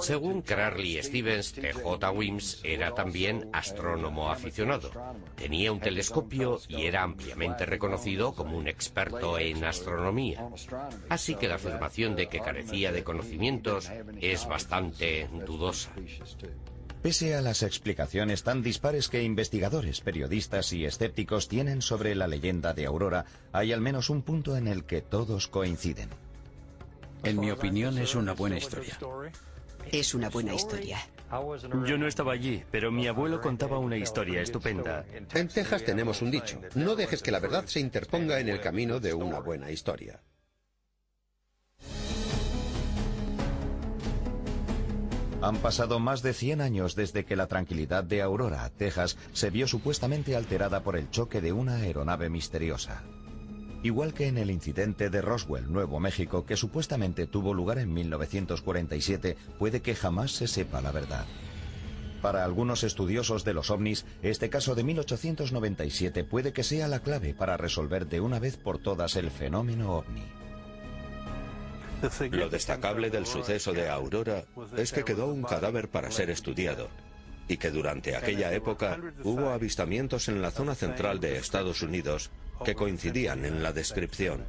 Según 0.00 0.42
Crarley 0.42 1.02
Stevens, 1.02 1.52
T.J. 1.52 2.10
Wims 2.10 2.60
era 2.64 2.94
también 2.94 3.48
astrónomo 3.52 4.30
aficionado. 4.30 4.90
Tenía 5.36 5.72
un 5.72 5.80
telescopio 5.80 6.60
y 6.68 6.86
era 6.86 7.02
ampliamente 7.02 7.66
reconocido 7.66 8.34
como 8.34 8.56
un 8.56 8.68
experto 8.68 9.38
en 9.38 9.64
astronomía. 9.64 10.48
Así 11.08 11.34
que 11.34 11.48
la 11.48 11.56
afirmación 11.56 12.16
de 12.16 12.28
que 12.28 12.40
carecía 12.40 12.92
de 12.92 13.04
conocimientos 13.04 13.90
es 14.20 14.46
bastante 14.46 15.28
dudosa. 15.46 15.90
Pese 17.02 17.36
a 17.36 17.40
las 17.40 17.62
explicaciones 17.62 18.42
tan 18.42 18.62
dispares 18.62 19.08
que 19.08 19.22
investigadores, 19.22 20.00
periodistas 20.00 20.72
y 20.72 20.84
escépticos 20.84 21.46
tienen 21.46 21.80
sobre 21.80 22.16
la 22.16 22.26
leyenda 22.26 22.74
de 22.74 22.86
Aurora, 22.86 23.26
hay 23.52 23.72
al 23.72 23.80
menos 23.80 24.10
un 24.10 24.22
punto 24.22 24.56
en 24.56 24.66
el 24.66 24.84
que 24.84 25.02
todos 25.02 25.46
coinciden. 25.46 26.08
En 27.22 27.38
mi 27.38 27.50
opinión 27.50 27.98
es 27.98 28.14
una 28.14 28.32
buena 28.32 28.56
historia. 28.56 28.98
Es 29.92 30.14
una 30.14 30.28
buena 30.28 30.54
historia. 30.54 30.98
Yo 31.86 31.98
no 31.98 32.06
estaba 32.06 32.32
allí, 32.32 32.62
pero 32.70 32.92
mi 32.92 33.06
abuelo 33.06 33.40
contaba 33.40 33.78
una 33.78 33.96
historia 33.96 34.40
estupenda. 34.40 35.04
En 35.34 35.48
Texas 35.48 35.84
tenemos 35.84 36.22
un 36.22 36.30
dicho, 36.30 36.60
no 36.74 36.94
dejes 36.94 37.22
que 37.22 37.32
la 37.32 37.40
verdad 37.40 37.66
se 37.66 37.80
interponga 37.80 38.38
en 38.40 38.48
el 38.48 38.60
camino 38.60 39.00
de 39.00 39.14
una 39.14 39.40
buena 39.40 39.70
historia. 39.70 40.20
Han 45.42 45.58
pasado 45.58 46.00
más 46.00 46.22
de 46.22 46.32
100 46.32 46.60
años 46.60 46.96
desde 46.96 47.24
que 47.24 47.36
la 47.36 47.46
tranquilidad 47.46 48.02
de 48.02 48.22
Aurora, 48.22 48.68
Texas, 48.70 49.16
se 49.32 49.50
vio 49.50 49.68
supuestamente 49.68 50.34
alterada 50.34 50.82
por 50.82 50.96
el 50.96 51.10
choque 51.10 51.40
de 51.40 51.52
una 51.52 51.76
aeronave 51.76 52.30
misteriosa. 52.30 53.04
Igual 53.82 54.14
que 54.14 54.26
en 54.26 54.38
el 54.38 54.50
incidente 54.50 55.10
de 55.10 55.22
Roswell, 55.22 55.70
Nuevo 55.72 56.00
México, 56.00 56.44
que 56.44 56.56
supuestamente 56.56 57.26
tuvo 57.26 57.54
lugar 57.54 57.78
en 57.78 57.92
1947, 57.92 59.36
puede 59.58 59.82
que 59.82 59.94
jamás 59.94 60.32
se 60.32 60.48
sepa 60.48 60.80
la 60.80 60.92
verdad. 60.92 61.26
Para 62.22 62.44
algunos 62.44 62.82
estudiosos 62.82 63.44
de 63.44 63.54
los 63.54 63.70
ovnis, 63.70 64.04
este 64.22 64.50
caso 64.50 64.74
de 64.74 64.82
1897 64.82 66.24
puede 66.24 66.52
que 66.52 66.64
sea 66.64 66.88
la 66.88 67.00
clave 67.00 67.34
para 67.34 67.56
resolver 67.56 68.06
de 68.08 68.20
una 68.20 68.38
vez 68.38 68.56
por 68.56 68.78
todas 68.78 69.16
el 69.16 69.30
fenómeno 69.30 69.98
ovni. 69.98 70.24
Lo 72.30 72.48
destacable 72.48 73.10
del 73.10 73.26
suceso 73.26 73.72
de 73.72 73.88
Aurora 73.88 74.44
es 74.76 74.92
que 74.92 75.04
quedó 75.04 75.28
un 75.28 75.42
cadáver 75.42 75.88
para 75.88 76.10
ser 76.10 76.30
estudiado 76.30 76.88
y 77.48 77.56
que 77.56 77.70
durante 77.70 78.16
aquella 78.16 78.52
época 78.52 78.98
hubo 79.22 79.50
avistamientos 79.50 80.28
en 80.28 80.42
la 80.42 80.50
zona 80.50 80.74
central 80.74 81.20
de 81.20 81.36
Estados 81.36 81.82
Unidos 81.82 82.30
que 82.64 82.74
coincidían 82.74 83.44
en 83.44 83.62
la 83.62 83.72
descripción. 83.72 84.44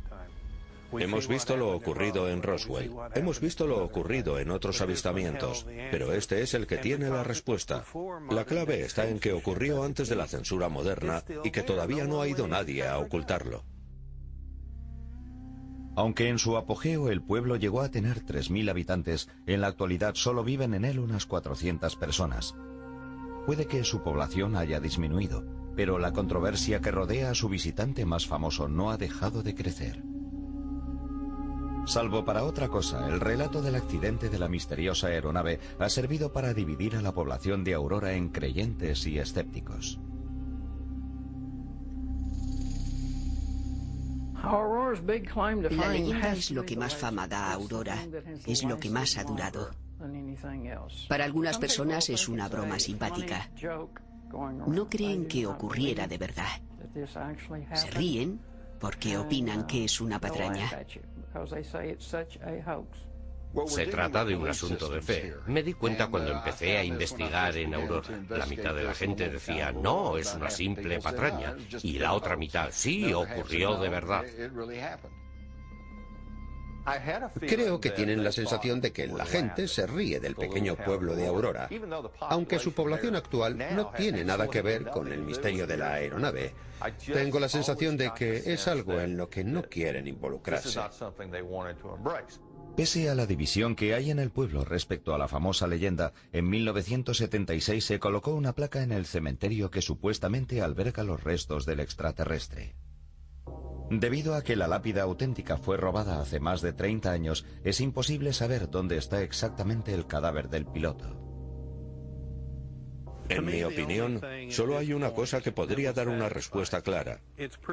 Hemos 0.94 1.28
visto 1.28 1.58
lo 1.58 1.76
ocurrido 1.76 2.30
en 2.30 2.42
Roswell, 2.42 2.92
hemos 3.14 3.42
visto 3.42 3.68
lo 3.68 3.84
ocurrido 3.84 4.40
en 4.40 4.52
otros 4.52 4.80
avistamientos, 4.82 5.66
pero 5.92 6.14
este 6.14 6.42
es 6.42 6.54
el 6.54 6.66
que 6.66 6.78
tiene 6.78 7.10
la 7.10 7.24
respuesta. 7.24 7.84
La 8.30 8.46
clave 8.46 8.82
está 8.82 9.08
en 9.08 9.20
que 9.20 9.34
ocurrió 9.34 9.84
antes 9.84 10.08
de 10.08 10.16
la 10.16 10.28
censura 10.28 10.70
moderna 10.70 11.24
y 11.44 11.52
que 11.52 11.64
todavía 11.64 12.06
no 12.06 12.22
ha 12.22 12.28
ido 12.28 12.48
nadie 12.48 12.88
a 12.88 12.98
ocultarlo. 13.00 13.66
Aunque 15.98 16.30
en 16.30 16.38
su 16.38 16.56
apogeo 16.58 17.10
el 17.10 17.24
pueblo 17.24 17.56
llegó 17.56 17.82
a 17.82 17.90
tener 17.90 18.24
3.000 18.24 18.70
habitantes, 18.70 19.30
en 19.48 19.62
la 19.62 19.68
actualidad 19.68 20.14
solo 20.14 20.44
viven 20.44 20.74
en 20.74 20.86
él 20.86 21.00
unas 21.00 21.26
400 21.26 21.96
personas. 21.96 22.56
Puede 23.48 23.66
que 23.66 23.84
su 23.84 24.04
población 24.04 24.56
haya 24.56 24.80
disminuido, 24.80 25.44
pero 25.78 26.00
la 26.00 26.12
controversia 26.12 26.82
que 26.82 26.90
rodea 26.90 27.30
a 27.30 27.36
su 27.36 27.50
visitante 27.50 28.04
más 28.04 28.26
famoso 28.26 28.68
no 28.68 28.90
ha 28.90 28.98
dejado 28.98 29.44
de 29.44 29.54
crecer. 29.54 30.02
Salvo 31.86 32.26
para 32.26 32.44
otra 32.44 32.68
cosa, 32.68 33.08
el 33.08 33.20
relato 33.20 33.62
del 33.62 33.76
accidente 33.76 34.30
de 34.30 34.40
la 34.40 34.50
misteriosa 34.50 35.08
aeronave 35.08 35.60
ha 35.78 35.88
servido 35.90 36.34
para 36.34 36.56
dividir 36.56 36.96
a 36.96 37.02
la 37.04 37.14
población 37.14 37.64
de 37.64 37.76
Aurora 37.76 38.14
en 38.14 38.30
creyentes 38.30 39.06
y 39.06 39.20
escépticos. 39.20 40.00
La 45.70 45.90
leyenda 45.90 46.34
es 46.34 46.50
lo 46.50 46.66
que 46.66 46.76
más 46.76 46.96
fama 46.96 47.28
da 47.28 47.52
a 47.52 47.54
Aurora, 47.54 48.04
es 48.48 48.64
lo 48.64 48.80
que 48.80 48.90
más 48.90 49.16
ha 49.18 49.24
durado. 49.24 49.70
Para 51.08 51.26
algunas 51.26 51.60
personas 51.60 52.10
es 52.10 52.28
una 52.28 52.50
broma 52.50 52.80
simpática. 52.80 53.50
No 54.32 54.90
creen 54.90 55.28
que 55.28 55.46
ocurriera 55.46 56.08
de 56.08 56.18
verdad. 56.18 56.62
Se 57.74 57.92
ríen 57.92 58.40
porque 58.80 59.18
opinan 59.18 59.66
que 59.66 59.86
es 59.86 60.00
una 60.02 60.20
patraña. 60.20 60.70
Se 63.66 63.86
trata 63.88 64.26
de 64.26 64.36
un 64.36 64.48
asunto 64.48 64.90
de 64.90 65.02
fe. 65.02 65.34
Me 65.48 65.64
di 65.64 65.74
cuenta 65.74 66.08
cuando 66.08 66.32
empecé 66.32 66.78
a 66.78 66.84
investigar 66.84 67.56
en 67.58 67.74
Aurora. 67.74 68.10
La 68.30 68.46
mitad 68.46 68.76
de 68.76 68.84
la 68.84 68.94
gente 68.94 69.30
decía, 69.30 69.72
no, 69.72 70.18
es 70.18 70.34
una 70.36 70.50
simple 70.50 71.00
patraña. 71.00 71.56
Y 71.82 71.98
la 71.98 72.14
otra 72.14 72.36
mitad, 72.36 72.70
sí, 72.72 73.14
ocurrió 73.14 73.78
de 73.80 73.90
verdad. 73.90 74.24
Creo 77.40 77.82
que 77.82 77.92
tienen 77.92 78.24
la 78.24 78.32
sensación 78.32 78.80
de 78.80 78.94
que 78.94 79.08
la 79.08 79.26
gente 79.26 79.68
se 79.68 79.86
ríe 79.88 80.20
del 80.20 80.36
pequeño 80.36 80.76
pueblo 80.76 81.16
de 81.16 81.28
Aurora, 81.28 81.70
aunque 82.22 82.60
su 82.60 82.74
población 82.74 83.16
actual 83.16 83.58
no 83.76 83.92
tiene 83.92 84.24
nada 84.24 84.48
que 84.48 84.62
ver 84.62 84.86
con 84.86 85.12
el 85.12 85.22
misterio 85.22 85.68
de 85.68 85.78
la 85.78 85.94
aeronave. 85.94 86.54
Tengo 87.12 87.40
la 87.40 87.50
sensación 87.50 87.98
de 87.98 88.12
que 88.14 88.54
es 88.54 88.68
algo 88.68 89.00
en 89.00 89.18
lo 89.18 89.30
que 89.30 89.44
no 89.44 89.64
quieren 89.64 90.08
involucrarse. 90.08 90.80
Pese 92.78 93.10
a 93.10 93.16
la 93.16 93.26
división 93.26 93.76
que 93.76 93.96
hay 93.96 94.12
en 94.12 94.20
el 94.20 94.30
pueblo 94.30 94.64
respecto 94.64 95.16
a 95.16 95.18
la 95.18 95.28
famosa 95.28 95.66
leyenda, 95.66 96.14
en 96.32 96.48
1976 96.48 97.84
se 97.84 98.00
colocó 98.00 98.36
una 98.36 98.54
placa 98.54 98.84
en 98.84 98.92
el 98.92 99.08
cementerio 99.08 99.72
que 99.72 99.82
supuestamente 99.82 100.62
alberga 100.62 101.04
los 101.04 101.24
restos 101.24 101.66
del 101.66 101.80
extraterrestre. 101.80 102.76
Debido 103.90 104.36
a 104.36 104.44
que 104.44 104.56
la 104.56 104.68
lápida 104.68 105.04
auténtica 105.04 105.58
fue 105.58 105.78
robada 105.78 106.20
hace 106.20 106.40
más 106.40 106.62
de 106.62 106.74
30 106.74 107.10
años, 107.10 107.46
es 107.64 107.80
imposible 107.80 108.34
saber 108.34 108.70
dónde 108.70 108.98
está 108.98 109.22
exactamente 109.22 109.94
el 109.94 110.08
cadáver 110.08 110.50
del 110.50 110.66
piloto. 110.66 111.24
En 113.30 113.46
mi 113.46 113.64
opinión, 113.64 114.22
solo 114.50 114.78
hay 114.78 114.94
una 114.94 115.12
cosa 115.12 115.42
que 115.42 115.52
podría 115.52 115.94
dar 115.94 116.08
una 116.08 116.30
respuesta 116.30 116.82
clara, 116.82 117.22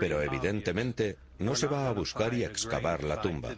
pero 0.01 0.21
evidentemente 0.21 1.17
no 1.39 1.55
se 1.55 1.67
va 1.67 1.89
a 1.89 1.93
buscar 1.93 2.35
y 2.35 2.45
excavar 2.45 3.05
la 3.05 3.21
tumba. 3.21 3.55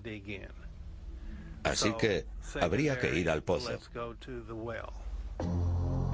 Así 1.63 1.93
que 1.99 2.27
habría 2.61 2.99
que 2.99 3.19
ir 3.19 3.31
al 3.31 3.43
pozo. 3.43 3.79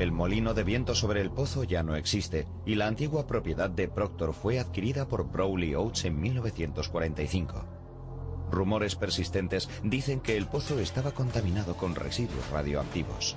El 0.02 0.10
molino 0.10 0.52
de 0.52 0.64
viento 0.64 0.96
sobre 0.96 1.20
el 1.20 1.30
pozo 1.30 1.62
ya 1.62 1.84
no 1.84 1.94
existe 1.94 2.48
y 2.66 2.74
la 2.74 2.88
antigua 2.88 3.24
propiedad 3.24 3.70
de 3.70 3.86
Proctor 3.86 4.34
fue 4.34 4.58
adquirida 4.58 5.06
por 5.06 5.30
Browley 5.30 5.76
Oates 5.76 6.06
en 6.06 6.20
1945. 6.20 7.64
Rumores 8.50 8.96
persistentes 8.96 9.70
dicen 9.84 10.18
que 10.18 10.36
el 10.36 10.48
pozo 10.48 10.80
estaba 10.80 11.12
contaminado 11.12 11.76
con 11.76 11.94
residuos 11.94 12.50
radioactivos. 12.50 13.36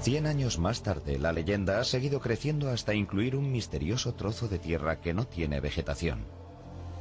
Cien 0.00 0.24
años 0.24 0.58
más 0.58 0.82
tarde, 0.82 1.18
la 1.18 1.32
leyenda 1.34 1.80
ha 1.80 1.84
seguido 1.84 2.20
creciendo 2.20 2.70
hasta 2.70 2.94
incluir 2.94 3.36
un 3.36 3.52
misterioso 3.52 4.14
trozo 4.14 4.48
de 4.48 4.58
tierra 4.58 5.02
que 5.02 5.12
no 5.12 5.26
tiene 5.26 5.60
vegetación. 5.60 6.24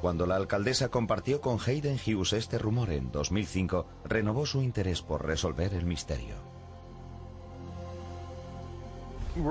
Cuando 0.01 0.25
la 0.25 0.35
alcaldesa 0.35 0.89
compartió 0.89 1.39
con 1.39 1.57
Hayden 1.65 1.97
Hughes 2.05 2.33
este 2.33 2.57
rumor 2.57 2.91
en 2.91 3.13
2005, 3.13 3.87
renovó 4.03 4.45
su 4.45 4.61
interés 4.61 5.01
por 5.01 5.25
resolver 5.25 5.73
el 5.73 5.85
misterio. 5.85 6.56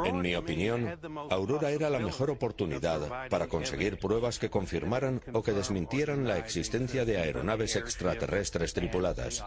En 0.05 0.21
mi 0.21 0.35
opinión, 0.35 0.99
Aurora 1.31 1.71
era 1.71 1.91
la 1.91 1.99
mejor 1.99 2.31
oportunidad 2.31 3.29
para 3.29 3.47
conseguir 3.47 3.99
pruebas 3.99 4.39
que 4.39 4.51
confirmaran 4.51 5.21
o 5.33 5.43
que 5.43 5.53
desmintieran 5.53 6.27
la 6.27 6.39
existencia 6.39 7.05
de 7.05 7.19
aeronaves 7.19 7.77
extraterrestres 7.77 8.73
tripuladas. 8.73 9.45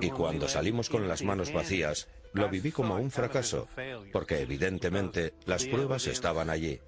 Y 0.00 0.10
cuando 0.10 0.48
salimos 0.48 0.88
con 0.88 1.08
las 1.08 1.22
manos 1.22 1.52
vacías, 1.52 2.08
lo 2.32 2.48
viví 2.48 2.72
como 2.72 2.96
un 2.96 3.10
fracaso, 3.10 3.68
porque 4.12 4.40
evidentemente 4.40 5.34
las 5.46 5.64
pruebas 5.64 6.06
estaban 6.06 6.50
allí 6.50 6.80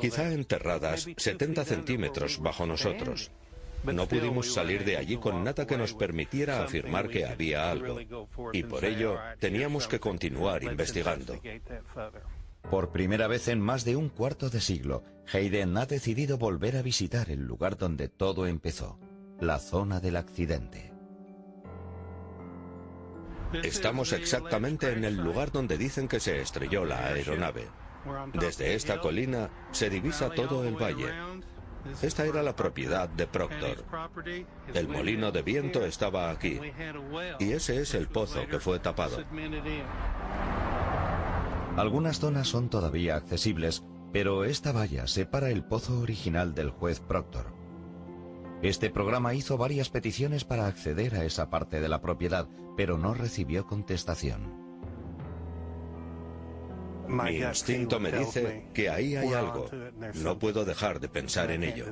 quizá 0.00 0.32
enterradas 0.32 1.08
70 1.16 1.64
centímetros 1.64 2.40
bajo 2.40 2.66
nosotros. 2.66 3.30
No 3.84 4.06
pudimos 4.06 4.52
salir 4.52 4.84
de 4.84 4.96
allí 4.96 5.16
con 5.16 5.42
nada 5.42 5.66
que 5.66 5.76
nos 5.76 5.94
permitiera 5.94 6.62
afirmar 6.62 7.08
que 7.08 7.24
había 7.24 7.70
algo, 7.70 7.98
y 8.52 8.62
por 8.62 8.84
ello 8.84 9.18
teníamos 9.38 9.88
que 9.88 9.98
continuar 10.00 10.62
investigando. 10.62 11.40
Por 12.70 12.92
primera 12.92 13.26
vez 13.26 13.48
en 13.48 13.60
más 13.60 13.84
de 13.84 13.96
un 13.96 14.10
cuarto 14.10 14.50
de 14.50 14.60
siglo, 14.60 15.02
Hayden 15.32 15.76
ha 15.76 15.86
decidido 15.86 16.38
volver 16.38 16.76
a 16.76 16.82
visitar 16.82 17.30
el 17.30 17.40
lugar 17.40 17.76
donde 17.76 18.08
todo 18.08 18.46
empezó, 18.46 18.98
la 19.40 19.58
zona 19.58 19.98
del 20.00 20.16
accidente. 20.16 20.92
Estamos 23.52 24.12
exactamente 24.12 24.92
en 24.92 25.04
el 25.04 25.16
lugar 25.16 25.50
donde 25.50 25.76
dicen 25.76 26.06
que 26.06 26.20
se 26.20 26.40
estrelló 26.40 26.84
la 26.84 27.06
aeronave. 27.06 27.66
Desde 28.34 28.74
esta 28.74 29.00
colina 29.00 29.50
se 29.72 29.90
divisa 29.90 30.30
todo 30.30 30.64
el 30.64 30.74
valle. 30.74 31.12
Esta 32.02 32.24
era 32.24 32.42
la 32.42 32.56
propiedad 32.56 33.08
de 33.08 33.26
Proctor. 33.26 33.84
El 34.74 34.88
molino 34.88 35.32
de 35.32 35.42
viento 35.42 35.84
estaba 35.84 36.30
aquí. 36.30 36.60
Y 37.38 37.52
ese 37.52 37.80
es 37.80 37.94
el 37.94 38.08
pozo 38.08 38.46
que 38.46 38.60
fue 38.60 38.78
tapado. 38.78 39.18
Algunas 41.76 42.18
zonas 42.18 42.48
son 42.48 42.68
todavía 42.68 43.16
accesibles, 43.16 43.84
pero 44.12 44.44
esta 44.44 44.72
valla 44.72 45.06
separa 45.06 45.50
el 45.50 45.64
pozo 45.64 46.00
original 46.00 46.54
del 46.54 46.70
juez 46.70 47.00
Proctor. 47.00 47.54
Este 48.62 48.90
programa 48.90 49.32
hizo 49.32 49.56
varias 49.56 49.88
peticiones 49.88 50.44
para 50.44 50.66
acceder 50.66 51.14
a 51.14 51.24
esa 51.24 51.48
parte 51.48 51.80
de 51.80 51.88
la 51.88 52.02
propiedad, 52.02 52.48
pero 52.76 52.98
no 52.98 53.14
recibió 53.14 53.66
contestación. 53.66 54.59
Mi 57.10 57.38
instinto 57.38 57.98
me 57.98 58.12
dice 58.12 58.66
que 58.72 58.88
ahí 58.88 59.16
hay 59.16 59.32
algo. 59.32 59.68
No 60.14 60.38
puedo 60.38 60.64
dejar 60.64 61.00
de 61.00 61.08
pensar 61.08 61.50
en 61.50 61.64
ello. 61.64 61.86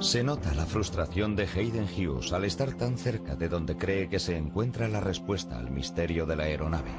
Se 0.00 0.22
nota 0.22 0.52
la 0.54 0.66
frustración 0.66 1.34
de 1.34 1.46
Hayden 1.46 1.88
Hughes 1.88 2.32
al 2.32 2.44
estar 2.44 2.74
tan 2.74 2.98
cerca 2.98 3.36
de 3.36 3.48
donde 3.48 3.76
cree 3.76 4.08
que 4.10 4.18
se 4.18 4.36
encuentra 4.36 4.88
la 4.88 5.00
respuesta 5.00 5.58
al 5.58 5.70
misterio 5.70 6.26
de 6.26 6.36
la 6.36 6.44
aeronave. 6.44 6.90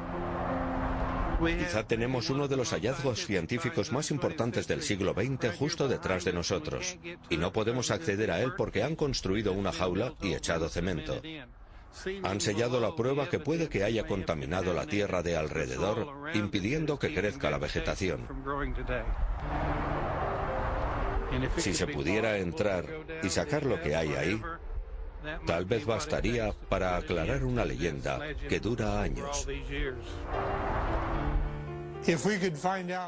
Quizá 1.59 1.85
tenemos 1.85 2.29
uno 2.29 2.47
de 2.47 2.55
los 2.55 2.71
hallazgos 2.71 3.25
científicos 3.25 3.91
más 3.91 4.09
importantes 4.09 4.67
del 4.67 4.81
siglo 4.81 5.13
XX 5.13 5.55
justo 5.57 5.87
detrás 5.87 6.23
de 6.23 6.33
nosotros, 6.33 6.97
y 7.29 7.37
no 7.37 7.51
podemos 7.51 7.91
acceder 7.91 8.31
a 8.31 8.41
él 8.41 8.53
porque 8.57 8.83
han 8.83 8.95
construido 8.95 9.51
una 9.51 9.73
jaula 9.73 10.13
y 10.21 10.33
echado 10.33 10.69
cemento. 10.69 11.21
Han 12.23 12.41
sellado 12.41 12.79
la 12.79 12.95
prueba 12.95 13.29
que 13.29 13.39
puede 13.39 13.69
que 13.69 13.83
haya 13.83 14.05
contaminado 14.05 14.73
la 14.73 14.85
tierra 14.85 15.23
de 15.23 15.37
alrededor, 15.37 16.29
impidiendo 16.33 16.99
que 16.99 17.13
crezca 17.13 17.49
la 17.49 17.57
vegetación. 17.57 18.27
Si 21.57 21.73
se 21.73 21.87
pudiera 21.87 22.37
entrar 22.37 22.85
y 23.23 23.29
sacar 23.29 23.65
lo 23.65 23.81
que 23.81 23.95
hay 23.95 24.13
ahí, 24.13 24.41
tal 25.45 25.65
vez 25.65 25.85
bastaría 25.85 26.53
para 26.69 26.97
aclarar 26.97 27.43
una 27.43 27.65
leyenda 27.65 28.19
que 28.47 28.59
dura 28.59 29.01
años. 29.01 29.47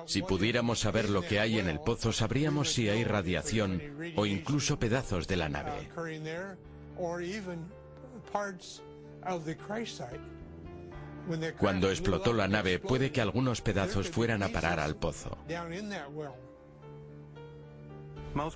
Si 0.06 0.22
pudiéramos 0.24 0.80
saber 0.80 1.10
lo 1.10 1.22
que 1.22 1.40
hay 1.40 1.60
en 1.60 1.70
el 1.70 1.80
pozo, 1.80 2.12
sabríamos 2.12 2.74
si 2.74 2.90
hay 2.90 3.04
radiación 3.04 3.82
o 4.16 4.26
incluso 4.26 4.80
pedazos 4.80 5.28
de 5.28 5.38
la 5.38 5.50
nave. 5.50 5.90
Cuando 11.58 11.90
explotó 11.90 12.34
la 12.34 12.48
nave, 12.48 12.80
puede 12.80 13.12
que 13.12 13.22
algunos 13.22 13.62
pedazos 13.62 14.10
fueran 14.10 14.44
a 14.44 14.50
parar 14.50 14.80
al 14.80 14.96
pozo. 14.96 15.38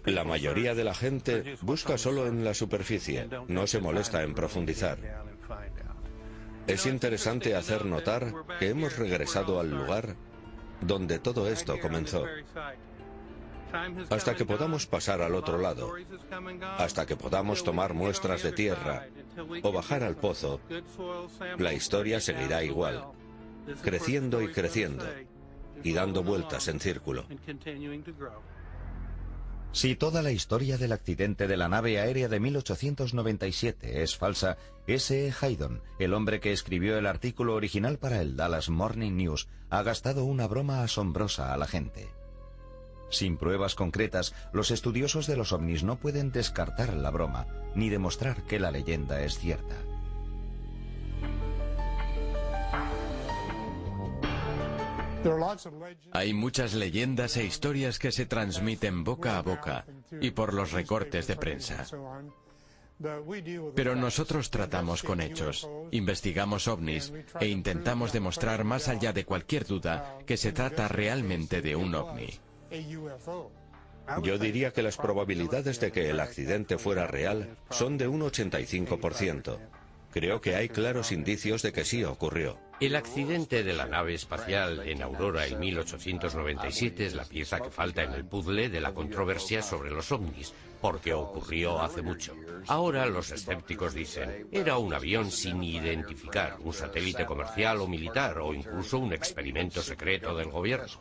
La 0.06 0.24
mayoría 0.24 0.76
de 0.76 0.84
la 0.84 0.94
gente 0.94 1.56
busca 1.62 1.98
solo 1.98 2.28
en 2.28 2.44
la 2.46 2.54
superficie, 2.54 3.28
no 3.48 3.68
se 3.68 3.80
molesta 3.80 4.24
en 4.24 4.34
profundizar. 4.34 5.00
Es 6.68 6.86
interesante 6.86 7.56
hacer 7.56 7.86
notar 7.86 8.34
que 8.60 8.70
hemos 8.70 8.98
regresado 8.98 9.60
al 9.60 9.72
lugar 9.72 10.16
donde 10.82 11.20
todo 11.20 11.48
esto 11.50 11.80
comenzó. 11.80 12.26
Hasta 14.10 14.36
que 14.36 14.46
podamos 14.46 14.86
pasar 14.86 15.22
al 15.22 15.36
otro 15.36 15.58
lado, 15.58 15.94
hasta 16.78 17.06
que 17.06 17.16
podamos 17.16 17.64
tomar 17.64 17.94
muestras 17.94 18.44
de 18.44 18.52
tierra 18.52 19.08
o 19.64 19.72
bajar 19.72 20.04
al 20.04 20.16
pozo, 20.16 20.60
la 21.58 21.74
historia 21.74 22.20
seguirá 22.20 22.64
igual, 22.64 23.06
creciendo 23.82 24.42
y 24.42 24.52
creciendo 24.52 25.06
y 25.84 25.94
dando 25.94 26.24
vueltas 26.24 26.68
en 26.68 26.80
círculo. 26.80 27.26
Si 29.74 29.96
toda 29.96 30.22
la 30.22 30.32
historia 30.32 30.78
del 30.78 30.92
accidente 30.92 31.48
de 31.48 31.56
la 31.56 31.70
nave 31.70 31.98
aérea 31.98 32.28
de 32.28 32.42
1897 32.42 34.04
es 34.04 34.18
falsa, 34.18 34.58
S.E. 34.86 35.34
Haydon, 35.40 35.82
el 35.98 36.14
hombre 36.14 36.42
que 36.42 36.52
escribió 36.52 36.98
el 36.98 37.08
artículo 37.08 37.56
original 37.56 37.98
para 37.98 38.22
el 38.22 38.36
Dallas 38.36 38.70
Morning 38.70 39.14
News, 39.14 39.48
ha 39.70 39.82
gastado 39.82 40.26
una 40.26 40.46
broma 40.46 40.84
asombrosa 40.84 41.54
a 41.54 41.58
la 41.58 41.68
gente. 41.68 42.10
Sin 43.12 43.38
pruebas 43.38 43.76
concretas, 43.76 44.34
los 44.54 44.72
estudiosos 44.72 45.28
de 45.28 45.38
los 45.38 45.52
ovnis 45.52 45.84
no 45.84 45.98
pueden 45.98 46.32
descartar 46.32 46.94
la 46.96 47.12
broma, 47.12 47.46
ni 47.76 47.90
demostrar 47.90 48.44
que 48.44 48.60
la 48.60 48.72
leyenda 48.72 49.22
es 49.22 49.38
cierta. 49.38 49.76
Hay 56.14 56.34
muchas 56.34 56.74
leyendas 56.74 57.38
e 57.38 57.46
historias 57.46 58.00
que 58.00 58.12
se 58.12 58.26
transmiten 58.26 59.04
boca 59.04 59.38
a 59.38 59.42
boca 59.42 59.86
y 60.20 60.32
por 60.32 60.54
los 60.54 60.72
recortes 60.72 61.28
de 61.28 61.36
prensa. 61.36 61.86
Pero 63.76 63.96
nosotros 63.96 64.50
tratamos 64.50 65.04
con 65.04 65.22
hechos, 65.22 65.68
investigamos 65.92 66.68
ovnis 66.68 67.14
e 67.40 67.48
intentamos 67.48 68.14
demostrar 68.14 68.64
más 68.64 68.88
allá 68.88 69.14
de 69.14 69.26
cualquier 69.26 69.66
duda 69.66 70.18
que 70.26 70.38
se 70.38 70.52
trata 70.52 70.88
realmente 70.88 71.62
de 71.62 71.76
un 71.76 71.94
ovni. 71.96 72.40
Yo 74.24 74.38
diría 74.38 74.72
que 74.72 74.82
las 74.82 74.98
probabilidades 74.98 75.80
de 75.80 75.92
que 75.92 76.10
el 76.10 76.20
accidente 76.20 76.78
fuera 76.78 77.08
real 77.08 77.58
son 77.70 77.98
de 77.98 78.08
un 78.08 78.22
85%. 78.22 79.60
Creo 80.12 80.42
que 80.42 80.56
hay 80.56 80.68
claros 80.68 81.12
indicios 81.12 81.62
de 81.62 81.72
que 81.72 81.86
sí 81.86 82.04
ocurrió. 82.04 82.60
El 82.82 82.96
accidente 82.96 83.64
de 83.64 83.74
la 83.74 83.86
nave 83.86 84.16
espacial 84.16 84.88
en 84.88 85.04
Aurora 85.04 85.46
en 85.46 85.60
1897 85.60 87.06
es 87.06 87.14
la 87.14 87.26
pieza 87.26 87.60
que 87.60 87.70
falta 87.70 88.04
en 88.04 88.12
el 88.14 88.26
puzzle 88.26 88.70
de 88.70 88.82
la 88.82 88.94
controversia 88.94 89.62
sobre 89.62 89.92
los 89.92 90.12
ovnis, 90.12 90.52
porque 90.82 91.14
ocurrió 91.14 91.80
hace 91.80 92.02
mucho. 92.02 92.36
Ahora 92.68 93.06
los 93.06 93.32
escépticos 93.32 93.94
dicen, 93.94 94.48
era 94.52 94.80
un 94.80 94.94
avión 94.94 95.30
sin 95.30 95.64
identificar, 95.64 96.58
un 96.60 96.74
satélite 96.74 97.26
comercial 97.26 97.80
o 97.82 97.88
militar 97.88 98.40
o 98.40 98.54
incluso 98.54 98.98
un 98.98 99.14
experimento 99.14 99.84
secreto 99.84 100.36
del 100.36 100.50
gobierno. 100.50 101.00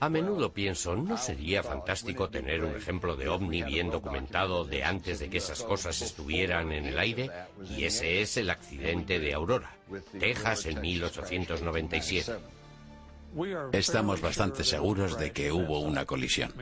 A 0.00 0.08
menudo 0.08 0.52
pienso, 0.52 0.96
¿no 0.96 1.18
sería 1.18 1.62
fantástico 1.62 2.30
tener 2.30 2.64
un 2.64 2.74
ejemplo 2.74 3.16
de 3.16 3.28
ovni 3.28 3.62
bien 3.62 3.90
documentado 3.90 4.64
de 4.64 4.82
antes 4.82 5.18
de 5.18 5.28
que 5.28 5.36
esas 5.36 5.62
cosas 5.62 6.00
estuvieran 6.00 6.72
en 6.72 6.86
el 6.86 6.98
aire? 6.98 7.30
Y 7.68 7.84
ese 7.84 8.22
es 8.22 8.38
el 8.38 8.48
accidente 8.48 9.18
de 9.18 9.34
Aurora, 9.34 9.76
Texas 10.18 10.64
en 10.64 10.80
1897. 10.80 12.32
Estamos 13.72 14.20
bastante 14.22 14.64
seguros 14.64 15.18
de 15.18 15.32
que 15.32 15.52
hubo 15.52 15.80
una 15.80 16.06
colisión. 16.06 16.52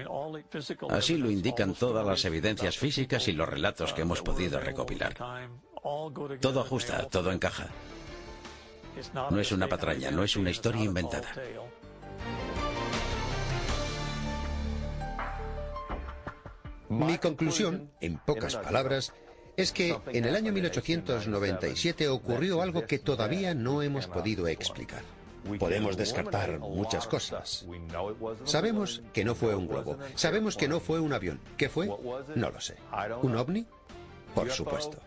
Así 0.90 1.16
lo 1.16 1.30
indican 1.30 1.74
todas 1.74 2.04
las 2.04 2.24
evidencias 2.24 2.76
físicas 2.76 3.28
y 3.28 3.32
los 3.32 3.48
relatos 3.48 3.92
que 3.92 4.02
hemos 4.02 4.20
podido 4.20 4.58
recopilar. 4.58 5.14
Todo 6.40 6.60
ajusta, 6.60 7.08
todo 7.08 7.30
encaja. 7.30 7.68
No 9.30 9.38
es 9.38 9.52
una 9.52 9.68
patraña, 9.68 10.10
no 10.10 10.24
es 10.24 10.36
una 10.36 10.50
historia 10.50 10.82
inventada. 10.82 11.32
Mi 16.88 17.18
conclusión, 17.18 17.90
en 18.00 18.18
pocas 18.18 18.56
palabras, 18.56 19.12
es 19.56 19.72
que 19.72 19.96
en 20.12 20.24
el 20.24 20.36
año 20.36 20.52
1897 20.52 22.08
ocurrió 22.08 22.62
algo 22.62 22.86
que 22.86 22.98
todavía 22.98 23.54
no 23.54 23.82
hemos 23.82 24.06
podido 24.06 24.46
explicar. 24.46 25.02
Podemos 25.58 25.96
descartar 25.96 26.58
muchas 26.58 27.06
cosas. 27.06 27.66
Sabemos 28.44 29.02
que 29.12 29.24
no 29.24 29.34
fue 29.34 29.54
un 29.54 29.68
globo. 29.68 29.98
Sabemos 30.14 30.56
que 30.56 30.68
no 30.68 30.80
fue 30.80 31.00
un 31.00 31.12
avión. 31.12 31.40
¿Qué 31.56 31.68
fue? 31.68 31.88
No 32.34 32.50
lo 32.50 32.60
sé. 32.60 32.76
¿Un 33.22 33.36
ovni? 33.36 33.66
Por 34.34 34.50
supuesto. 34.50 34.98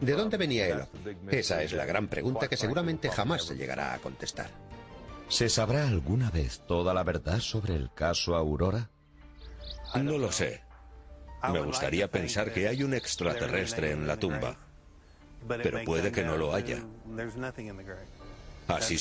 ¿De 0.00 0.12
dónde 0.12 0.36
venía 0.36 0.68
el 0.68 0.80
ovni? 0.80 1.16
Esa 1.30 1.62
es 1.62 1.72
la 1.72 1.84
gran 1.84 2.08
pregunta 2.08 2.48
que 2.48 2.56
seguramente 2.56 3.10
jamás 3.10 3.44
se 3.44 3.56
llegará 3.56 3.94
a 3.94 3.98
contestar. 3.98 4.50
¿Se 5.28 5.48
sabrá 5.48 5.88
alguna 5.88 6.30
vez 6.30 6.60
toda 6.66 6.94
la 6.94 7.02
verdad 7.02 7.40
sobre 7.40 7.74
el 7.74 7.92
caso 7.92 8.36
Aurora? 8.36 8.90
No 10.02 10.18
lo 10.18 10.32
sé. 10.32 10.62
Me 11.52 11.60
gustaría 11.60 12.10
pensar 12.10 12.52
que 12.52 12.68
hay 12.68 12.82
un 12.82 12.94
extraterrestre 12.94 13.92
en 13.92 14.06
la 14.06 14.16
tumba, 14.16 14.56
pero 15.46 15.84
puede 15.84 16.10
que 16.10 16.24
no 16.24 16.36
lo 16.36 16.54
haya. 16.54 16.82
Así 18.66 18.92